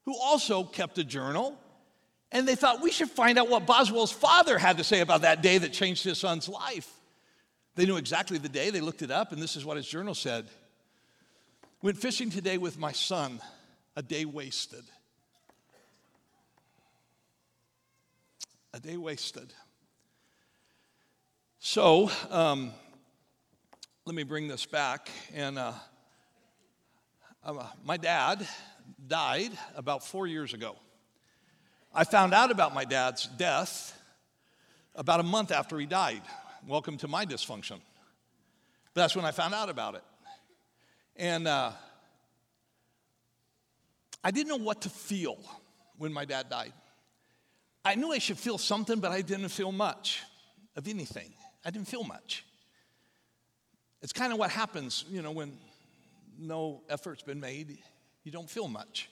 who 0.06 0.17
also 0.17 0.63
kept 0.63 0.98
a 0.98 1.04
journal. 1.04 1.58
And 2.32 2.48
they 2.48 2.56
thought 2.56 2.82
we 2.82 2.91
should 2.91 3.10
find 3.10 3.38
out 3.38 3.50
what 3.50 3.67
Boswell's 3.67 4.12
father 4.12 4.58
had 4.58 4.78
to 4.78 4.84
say 4.86 5.02
about 5.02 5.22
that 5.22 5.41
day 5.41 5.58
that 5.58 5.74
changed 5.74 6.06
his 6.06 6.17
son's 6.17 6.48
life. 6.48 6.89
They 7.76 7.86
knew 7.86 7.98
exactly 7.98 8.38
the 8.38 8.50
day, 8.50 8.69
they 8.69 8.82
looked 8.82 9.02
it 9.02 9.12
up, 9.12 9.34
and 9.34 9.41
this 9.41 9.56
is 9.56 9.65
what 9.65 9.78
his 9.78 9.88
journal 9.88 10.15
said 10.15 10.48
Went 11.84 11.98
fishing 11.98 12.30
today 12.30 12.58
with 12.58 12.80
my 12.80 12.93
son, 12.93 13.41
a 13.98 14.02
day 14.02 14.24
wasted. 14.24 14.86
A 18.74 18.80
day 18.80 18.96
wasted. 18.96 19.52
So, 21.60 22.10
um, 22.30 22.72
let 24.06 24.15
me 24.15 24.24
bring 24.24 24.48
this 24.48 24.65
back. 24.65 25.10
And 25.34 25.60
uh, 25.60 25.74
uh, 27.43 27.67
my 27.84 27.98
dad 27.98 28.48
died 29.06 29.52
about 29.76 30.08
four 30.08 30.26
years 30.26 30.54
ago. 30.54 30.78
I 31.93 32.06
found 32.06 32.34
out 32.34 32.50
about 32.50 32.74
my 32.74 32.86
dad's 32.86 33.28
death 33.28 34.02
about 34.96 35.19
a 35.19 35.24
month 35.24 35.52
after 35.52 35.78
he 35.78 35.86
died. 35.86 36.22
Welcome 36.65 36.96
to 37.00 37.10
my 37.10 37.26
dysfunction. 37.26 37.82
But 38.93 39.02
that's 39.02 39.17
when 39.17 39.26
I 39.26 39.32
found 39.32 39.54
out 39.54 39.67
about 39.67 39.96
it. 39.96 40.04
And 41.15 41.47
uh, 41.47 41.71
I 44.23 44.32
didn't 44.32 44.49
know 44.49 44.63
what 44.63 44.82
to 44.82 44.89
feel 44.89 45.38
when 45.97 46.12
my 46.12 46.26
dad 46.26 46.49
died. 46.49 46.73
I 47.86 47.95
knew 47.95 48.12
I 48.12 48.19
should 48.19 48.38
feel 48.38 48.58
something, 48.58 48.99
but 48.99 49.12
I 49.12 49.21
didn't 49.21 49.49
feel 49.49 49.71
much 49.71 50.21
of 50.76 50.88
anything. 50.88 51.34
I 51.65 51.69
didn't 51.69 51.88
feel 51.88 52.04
much. 52.04 52.45
It's 54.02 54.13
kind 54.13 54.34
of 54.34 54.39
what 54.39 54.52
happens, 54.52 55.06
you 55.10 55.21
know, 55.21 55.32
when 55.32 55.58
no 56.38 56.82
effort's 56.89 57.23
been 57.23 57.39
made, 57.39 57.78
you 58.23 58.32
don't 58.32 58.49
feel 58.49 58.67
much. 58.67 59.10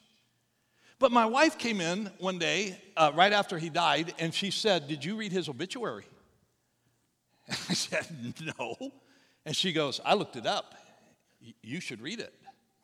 But 0.99 1.11
my 1.11 1.25
wife 1.25 1.57
came 1.57 1.81
in 1.81 2.11
one 2.19 2.37
day, 2.37 2.77
uh, 2.95 3.11
right 3.15 3.33
after 3.33 3.57
he 3.57 3.69
died, 3.69 4.13
and 4.19 4.33
she 4.33 4.51
said, 4.51 4.87
Did 4.87 5.03
you 5.03 5.15
read 5.15 5.31
his 5.31 5.49
obituary? 5.49 6.05
And 7.47 7.57
I 7.69 7.73
said, 7.73 8.05
No. 8.59 8.75
And 9.45 9.55
she 9.55 9.73
goes, 9.73 9.99
I 10.05 10.13
looked 10.13 10.35
it 10.35 10.45
up. 10.45 10.75
You 11.61 11.79
should 11.79 12.01
read 12.01 12.19
it. 12.19 12.33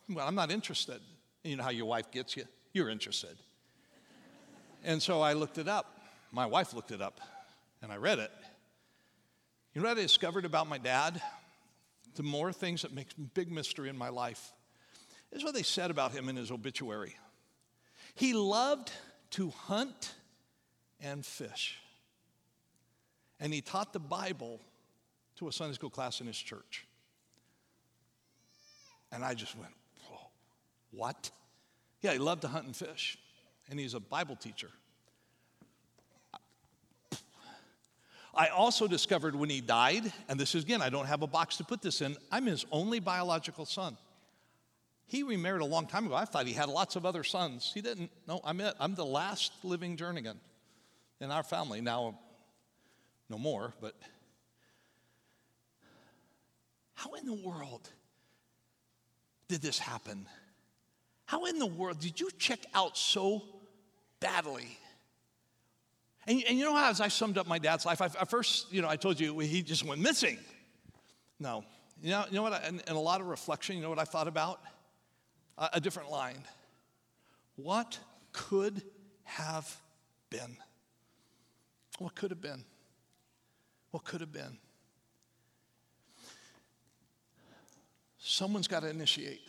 Well, 0.10 0.28
I'm 0.28 0.36
not 0.36 0.52
interested. 0.52 1.02
You 1.44 1.56
know 1.58 1.64
how 1.64 1.70
your 1.70 1.86
wife 1.86 2.12
gets 2.12 2.36
you? 2.36 2.46
You're 2.74 2.90
interested. 2.90 3.38
And 4.84 5.02
so 5.02 5.22
I 5.22 5.34
looked 5.34 5.58
it 5.58 5.68
up. 5.68 6.00
My 6.32 6.46
wife 6.46 6.74
looked 6.74 6.92
it 6.92 7.02
up, 7.02 7.20
and 7.82 7.92
I 7.92 7.98
read 7.98 8.20
it. 8.20 8.32
You 9.74 9.82
know 9.82 9.90
what 9.90 9.98
I 9.98 10.02
discovered 10.02 10.46
about 10.46 10.68
my 10.68 10.78
dad? 10.78 11.22
The 12.16 12.24
more 12.24 12.52
things 12.52 12.82
that 12.82 12.94
make 12.94 13.08
big 13.34 13.52
mystery 13.52 13.90
in 13.90 13.98
my 13.98 14.10
life. 14.10 14.52
Is 15.32 15.44
what 15.44 15.54
they 15.54 15.64
said 15.64 15.92
about 15.92 16.14
him 16.14 16.30
in 16.30 16.36
his 16.36 16.52
obituary. 16.52 17.16
He 18.16 18.34
loved 18.34 18.92
to 19.32 19.50
hunt 19.50 20.16
and 21.00 21.26
fish. 21.26 21.80
And 23.40 23.54
he 23.54 23.62
taught 23.62 23.94
the 23.94 24.00
Bible 24.00 24.60
to 25.36 25.48
a 25.48 25.52
Sunday 25.52 25.76
school 25.76 25.90
class 25.90 26.22
in 26.22 26.28
his 26.28 26.38
church. 26.38 26.87
And 29.12 29.24
I 29.24 29.34
just 29.34 29.58
went, 29.58 29.72
Whoa, 30.10 30.20
what? 30.92 31.32
Yeah, 32.02 32.14
he 32.14 32.20
loved 32.20 32.42
to 32.42 32.48
hunt 32.48 32.66
and 32.66 32.76
fish. 32.76 33.18
And 33.70 33.80
he's 33.80 33.94
a 33.94 34.00
Bible 34.00 34.36
teacher. 34.36 34.70
I 38.38 38.50
also 38.50 38.88
discovered 38.88 39.36
when 39.36 39.50
he 39.50 39.62
died, 39.62 40.14
and 40.30 40.40
this 40.40 40.54
is 40.54 40.64
again, 40.64 40.82
I 40.82 40.90
don't 40.90 41.08
have 41.08 41.24
a 41.24 41.28
box 41.28 41.58
to 41.58 41.64
put 41.64 41.82
this 41.82 42.02
in, 42.02 42.16
I'm 42.32 42.46
his 42.46 42.66
only 42.72 43.00
biological 43.00 43.66
son. 43.66 43.98
He 45.08 45.24
remarried 45.24 45.62
a 45.62 45.66
long 45.66 45.88
time 45.88 46.06
ago. 46.06 46.14
I 46.14 46.26
thought 46.26 46.46
he 46.46 46.54
had 46.54 46.70
lots 46.70 46.96
of 46.96 47.06
other 47.06 47.24
sons. 47.24 47.72
He 47.74 47.82
didn't. 47.82 48.12
No, 48.28 48.42
I'm 48.44 48.60
it. 48.62 48.76
I'm 48.80 48.94
the 48.94 49.06
last 49.06 49.54
living 49.64 49.98
Jernigan 49.98 50.36
in 51.20 51.32
our 51.32 51.44
family. 51.44 51.80
Now, 51.82 52.20
no 53.30 53.38
more, 53.38 53.74
but 53.82 53.96
how 56.94 57.14
in 57.14 57.26
the 57.26 57.34
world 57.34 57.90
did 59.48 59.62
this 59.62 59.80
happen? 59.80 60.28
How 61.26 61.46
in 61.46 61.60
the 61.60 61.66
world 61.66 62.00
did 62.00 62.20
you 62.20 62.30
check 62.38 62.60
out 62.74 62.98
so 62.98 63.44
badly? 64.20 64.78
And, 66.26 66.44
and 66.48 66.58
you 66.58 66.66
know 66.66 66.76
how, 66.76 66.90
as 66.90 67.02
I 67.02 67.08
summed 67.08 67.38
up 67.38 67.48
my 67.48 67.60
dad's 67.60 67.86
life, 67.86 68.02
I, 68.02 68.08
first, 68.08 68.72
you 68.72 68.82
know, 68.82 68.90
I 68.90 68.98
told 68.98 69.20
you 69.20 69.38
he 69.40 69.62
just 69.62 69.86
went 69.86 70.02
missing. 70.02 70.38
No. 71.40 71.64
You 72.02 72.12
know, 72.12 72.26
you 72.30 72.36
know 72.36 72.44
what? 72.44 72.54
I, 72.54 72.58
and, 72.60 72.82
and 72.88 72.98
a 72.98 73.00
lot 73.00 73.22
of 73.22 73.28
reflection, 73.28 73.76
you 73.76 73.82
know 73.82 73.90
what 73.90 74.00
I 74.00 74.04
thought 74.04 74.28
about? 74.28 74.62
A, 75.58 75.70
a 75.74 75.82
different 75.82 76.12
line. 76.12 76.44
What 77.56 77.98
could 78.34 78.84
have 79.24 79.76
been? 80.30 80.58
What 82.00 82.16
could 82.16 82.32
have 82.32 82.42
been? 82.42 82.64
What 83.92 84.04
could 84.04 84.22
have 84.22 84.32
been? 84.32 84.58
Someone's 88.30 88.68
got 88.68 88.82
to 88.82 88.90
initiate 88.90 89.42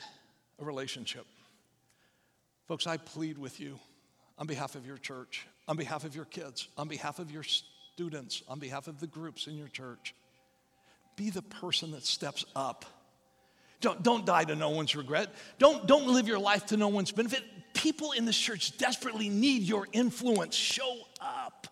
a 0.60 0.64
relationship. 0.64 1.26
Folks, 2.66 2.86
I 2.86 2.96
plead 2.96 3.38
with 3.38 3.60
you 3.60 3.78
on 4.38 4.46
behalf 4.46 4.74
of 4.74 4.86
your 4.86 4.98
church 4.98 5.46
on 5.68 5.76
behalf 5.76 6.04
of 6.04 6.16
your 6.16 6.24
kids, 6.24 6.66
on 6.78 6.88
behalf 6.88 7.18
of 7.18 7.30
your 7.30 7.42
students, 7.42 8.42
on 8.48 8.58
behalf 8.58 8.88
of 8.88 8.98
the 8.98 9.06
groups 9.06 9.46
in 9.46 9.56
your 9.56 9.68
church. 9.68 10.14
Be 11.14 11.30
the 11.30 11.42
person 11.42 11.90
that 11.92 12.04
steps 12.04 12.46
up. 12.56 12.86
Don't, 13.80 14.02
don't 14.02 14.24
die 14.24 14.44
to 14.44 14.56
no 14.56 14.70
one's 14.70 14.96
regret. 14.96 15.28
Don't, 15.58 15.86
don't 15.86 16.08
live 16.08 16.26
your 16.26 16.38
life 16.38 16.66
to 16.66 16.76
no 16.76 16.88
one's 16.88 17.12
benefit. 17.12 17.44
People 17.74 18.12
in 18.12 18.24
this 18.24 18.36
church 18.36 18.76
desperately 18.78 19.28
need 19.28 19.62
your 19.62 19.86
influence. 19.92 20.56
Show 20.56 20.96
up. 21.20 21.68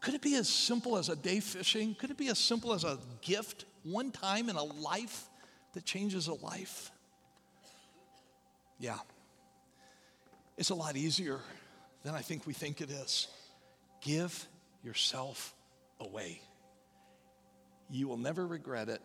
Could 0.00 0.14
it 0.14 0.22
be 0.22 0.36
as 0.36 0.48
simple 0.48 0.96
as 0.96 1.08
a 1.08 1.16
day 1.16 1.40
fishing? 1.40 1.94
Could 1.94 2.10
it 2.10 2.16
be 2.16 2.28
as 2.28 2.38
simple 2.38 2.72
as 2.72 2.84
a 2.84 2.98
gift 3.22 3.64
one 3.86 4.10
time 4.10 4.48
in 4.48 4.56
a 4.56 4.64
life 4.64 5.28
that 5.74 5.84
changes 5.84 6.26
a 6.26 6.34
life? 6.34 6.90
Yeah. 8.78 8.98
It's 10.56 10.70
a 10.70 10.74
lot 10.74 10.96
easier 10.96 11.40
than 12.02 12.14
I 12.14 12.20
think 12.20 12.46
we 12.46 12.52
think 12.52 12.80
it 12.80 12.90
is. 12.90 13.28
Give 14.02 14.46
yourself 14.82 15.54
away. 16.00 16.40
You 17.90 18.08
will 18.08 18.16
never 18.16 18.46
regret 18.46 18.88
it, 18.88 19.02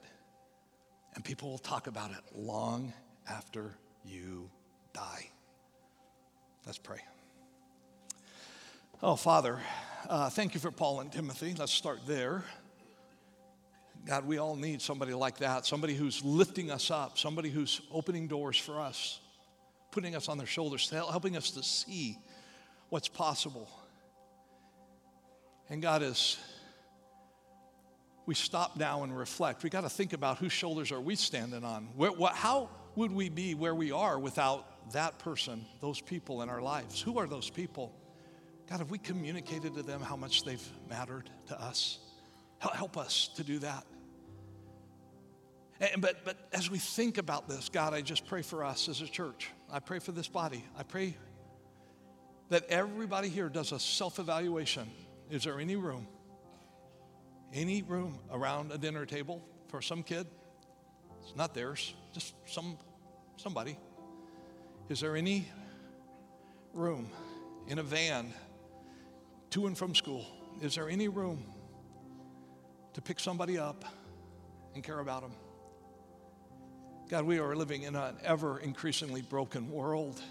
and 1.13 1.23
people 1.23 1.51
will 1.51 1.57
talk 1.57 1.87
about 1.87 2.11
it 2.11 2.21
long 2.35 2.93
after 3.29 3.75
you 4.05 4.49
die. 4.93 5.29
Let's 6.65 6.77
pray. 6.77 6.99
Oh, 9.03 9.15
Father, 9.15 9.59
uh, 10.09 10.29
thank 10.29 10.53
you 10.53 10.59
for 10.59 10.71
Paul 10.71 11.01
and 11.01 11.11
Timothy. 11.11 11.53
Let's 11.57 11.71
start 11.71 11.99
there. 12.05 12.43
God, 14.05 14.25
we 14.25 14.37
all 14.39 14.55
need 14.55 14.81
somebody 14.81 15.13
like 15.13 15.37
that, 15.39 15.65
somebody 15.65 15.93
who's 15.93 16.23
lifting 16.23 16.71
us 16.71 16.89
up, 16.89 17.17
somebody 17.17 17.49
who's 17.49 17.81
opening 17.91 18.27
doors 18.27 18.57
for 18.57 18.79
us, 18.79 19.19
putting 19.91 20.15
us 20.15 20.27
on 20.27 20.37
their 20.37 20.47
shoulders, 20.47 20.89
helping 20.89 21.37
us 21.37 21.51
to 21.51 21.63
see 21.63 22.17
what's 22.89 23.07
possible. 23.07 23.69
And 25.69 25.81
God 25.81 26.01
is, 26.01 26.37
we 28.25 28.33
stop 28.33 28.75
now 28.75 29.03
and 29.03 29.15
reflect. 29.15 29.63
We 29.63 29.69
got 29.69 29.81
to 29.81 29.89
think 29.89 30.13
about 30.13 30.39
whose 30.39 30.51
shoulders 30.51 30.91
are 30.91 30.99
we 30.99 31.15
standing 31.15 31.63
on? 31.63 31.89
Where, 31.95 32.11
what, 32.11 32.33
how 32.33 32.69
would 32.95 33.11
we 33.11 33.29
be 33.29 33.55
where 33.55 33.75
we 33.75 33.91
are 33.91 34.19
without 34.19 34.91
that 34.93 35.19
person, 35.19 35.65
those 35.79 36.01
people 36.01 36.41
in 36.41 36.49
our 36.49 36.61
lives? 36.61 36.99
Who 37.01 37.19
are 37.19 37.27
those 37.27 37.49
people? 37.49 37.95
God, 38.67 38.79
have 38.79 38.89
we 38.89 38.97
communicated 38.97 39.75
to 39.75 39.83
them 39.83 40.01
how 40.01 40.15
much 40.15 40.43
they've 40.43 40.65
mattered 40.89 41.29
to 41.47 41.61
us? 41.61 41.99
Help 42.59 42.97
us 42.97 43.29
to 43.35 43.43
do 43.43 43.59
that. 43.59 43.85
And, 45.81 45.99
but, 45.99 46.23
but 46.23 46.37
as 46.53 46.69
we 46.69 46.77
think 46.77 47.17
about 47.17 47.49
this, 47.49 47.67
God, 47.67 47.95
I 47.95 48.01
just 48.01 48.27
pray 48.27 48.43
for 48.43 48.63
us 48.63 48.87
as 48.87 49.01
a 49.01 49.07
church. 49.07 49.49
I 49.69 49.79
pray 49.79 49.97
for 49.97 50.11
this 50.11 50.27
body. 50.27 50.63
I 50.77 50.83
pray 50.83 51.17
that 52.49 52.65
everybody 52.69 53.29
here 53.29 53.49
does 53.49 53.71
a 53.71 53.79
self 53.79 54.19
evaluation. 54.19 54.87
Is 55.31 55.43
there 55.43 55.59
any 55.59 55.75
room, 55.75 56.07
any 57.51 57.81
room 57.81 58.19
around 58.31 58.71
a 58.71 58.77
dinner 58.77 59.07
table 59.07 59.41
for 59.69 59.81
some 59.81 60.03
kid? 60.03 60.27
It's 61.23 61.35
not 61.35 61.55
theirs, 61.55 61.95
just 62.13 62.35
some, 62.45 62.77
somebody. 63.37 63.77
Is 64.87 64.99
there 64.99 65.15
any 65.15 65.47
room 66.73 67.09
in 67.67 67.79
a 67.79 67.83
van 67.83 68.33
to 69.51 69.65
and 69.65 69.75
from 69.75 69.95
school? 69.95 70.27
Is 70.61 70.75
there 70.75 70.89
any 70.89 71.07
room 71.07 71.43
to 72.93 73.01
pick 73.01 73.19
somebody 73.19 73.57
up 73.57 73.83
and 74.75 74.83
care 74.83 74.99
about 74.99 75.21
them? 75.21 75.31
God, 77.11 77.25
we 77.25 77.39
are 77.39 77.57
living 77.57 77.83
in 77.83 77.97
an 77.97 78.15
ever 78.23 78.57
increasingly 78.59 79.21
broken 79.21 79.69
world. 79.69 80.21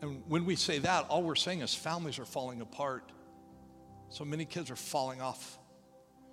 And 0.00 0.22
when 0.26 0.46
we 0.46 0.56
say 0.56 0.78
that, 0.78 1.04
all 1.10 1.22
we're 1.22 1.34
saying 1.34 1.60
is 1.60 1.74
families 1.74 2.18
are 2.18 2.24
falling 2.24 2.62
apart. 2.62 3.12
So 4.08 4.24
many 4.24 4.46
kids 4.46 4.70
are 4.70 4.76
falling 4.76 5.20
off 5.20 5.58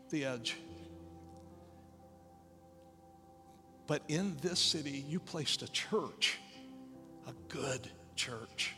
the 0.09 0.23
edge. 0.23 0.55
But 3.85 4.03
in 4.07 4.37
this 4.41 4.59
city, 4.59 5.03
you 5.09 5.19
placed 5.19 5.61
a 5.61 5.69
church, 5.69 6.39
a 7.27 7.33
good 7.49 7.85
church 8.15 8.73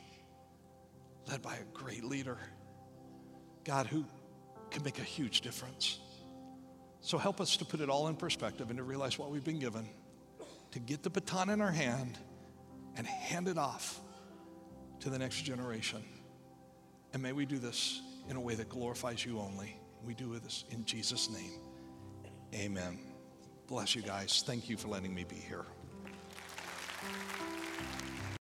led 1.30 1.44
by 1.44 1.58
a 1.58 1.64
great 1.76 2.04
leader, 2.04 2.40
God, 3.66 3.86
who 3.86 4.04
can 4.72 4.82
make 4.82 4.98
a 4.98 5.04
huge 5.04 5.42
difference. 5.42 6.00
So 7.02 7.20
help 7.20 7.40
us 7.40 7.56
to 7.58 7.66
put 7.66 7.82
it 7.82 7.90
all 7.90 8.08
in 8.08 8.16
perspective 8.16 8.72
and 8.72 8.78
to 8.78 8.84
realize 8.84 9.20
what 9.20 9.30
we've 9.30 9.44
been 9.44 9.60
given, 9.60 9.88
to 10.74 10.80
get 10.80 11.04
the 11.04 11.10
baton 11.10 11.52
in 11.52 11.62
our 11.62 11.72
hand 11.72 12.18
and 12.98 13.06
hand 13.06 13.48
it 13.48 13.60
off 13.60 14.02
to 15.00 15.12
the 15.12 15.20
next 15.20 15.44
generation. 15.44 16.04
And 17.14 17.22
may 17.22 17.32
we 17.32 17.46
do 17.46 17.60
this 17.60 18.02
in 18.28 18.38
a 18.38 18.42
way 18.42 18.56
that 18.56 18.70
glorifies 18.70 19.24
you 19.24 19.40
only. 19.40 19.80
We 20.04 20.16
do 20.16 20.40
this 20.40 20.66
in 20.72 20.84
Jesus' 20.84 21.30
name. 21.30 21.60
Amen. 22.56 22.98
Bless 23.68 23.94
you 23.94 24.02
guys. 24.02 24.44
Thank 24.48 24.68
you 24.68 24.76
for 24.76 24.88
letting 24.88 25.14
me 25.14 25.24
be 25.24 25.36
here. 25.36 25.66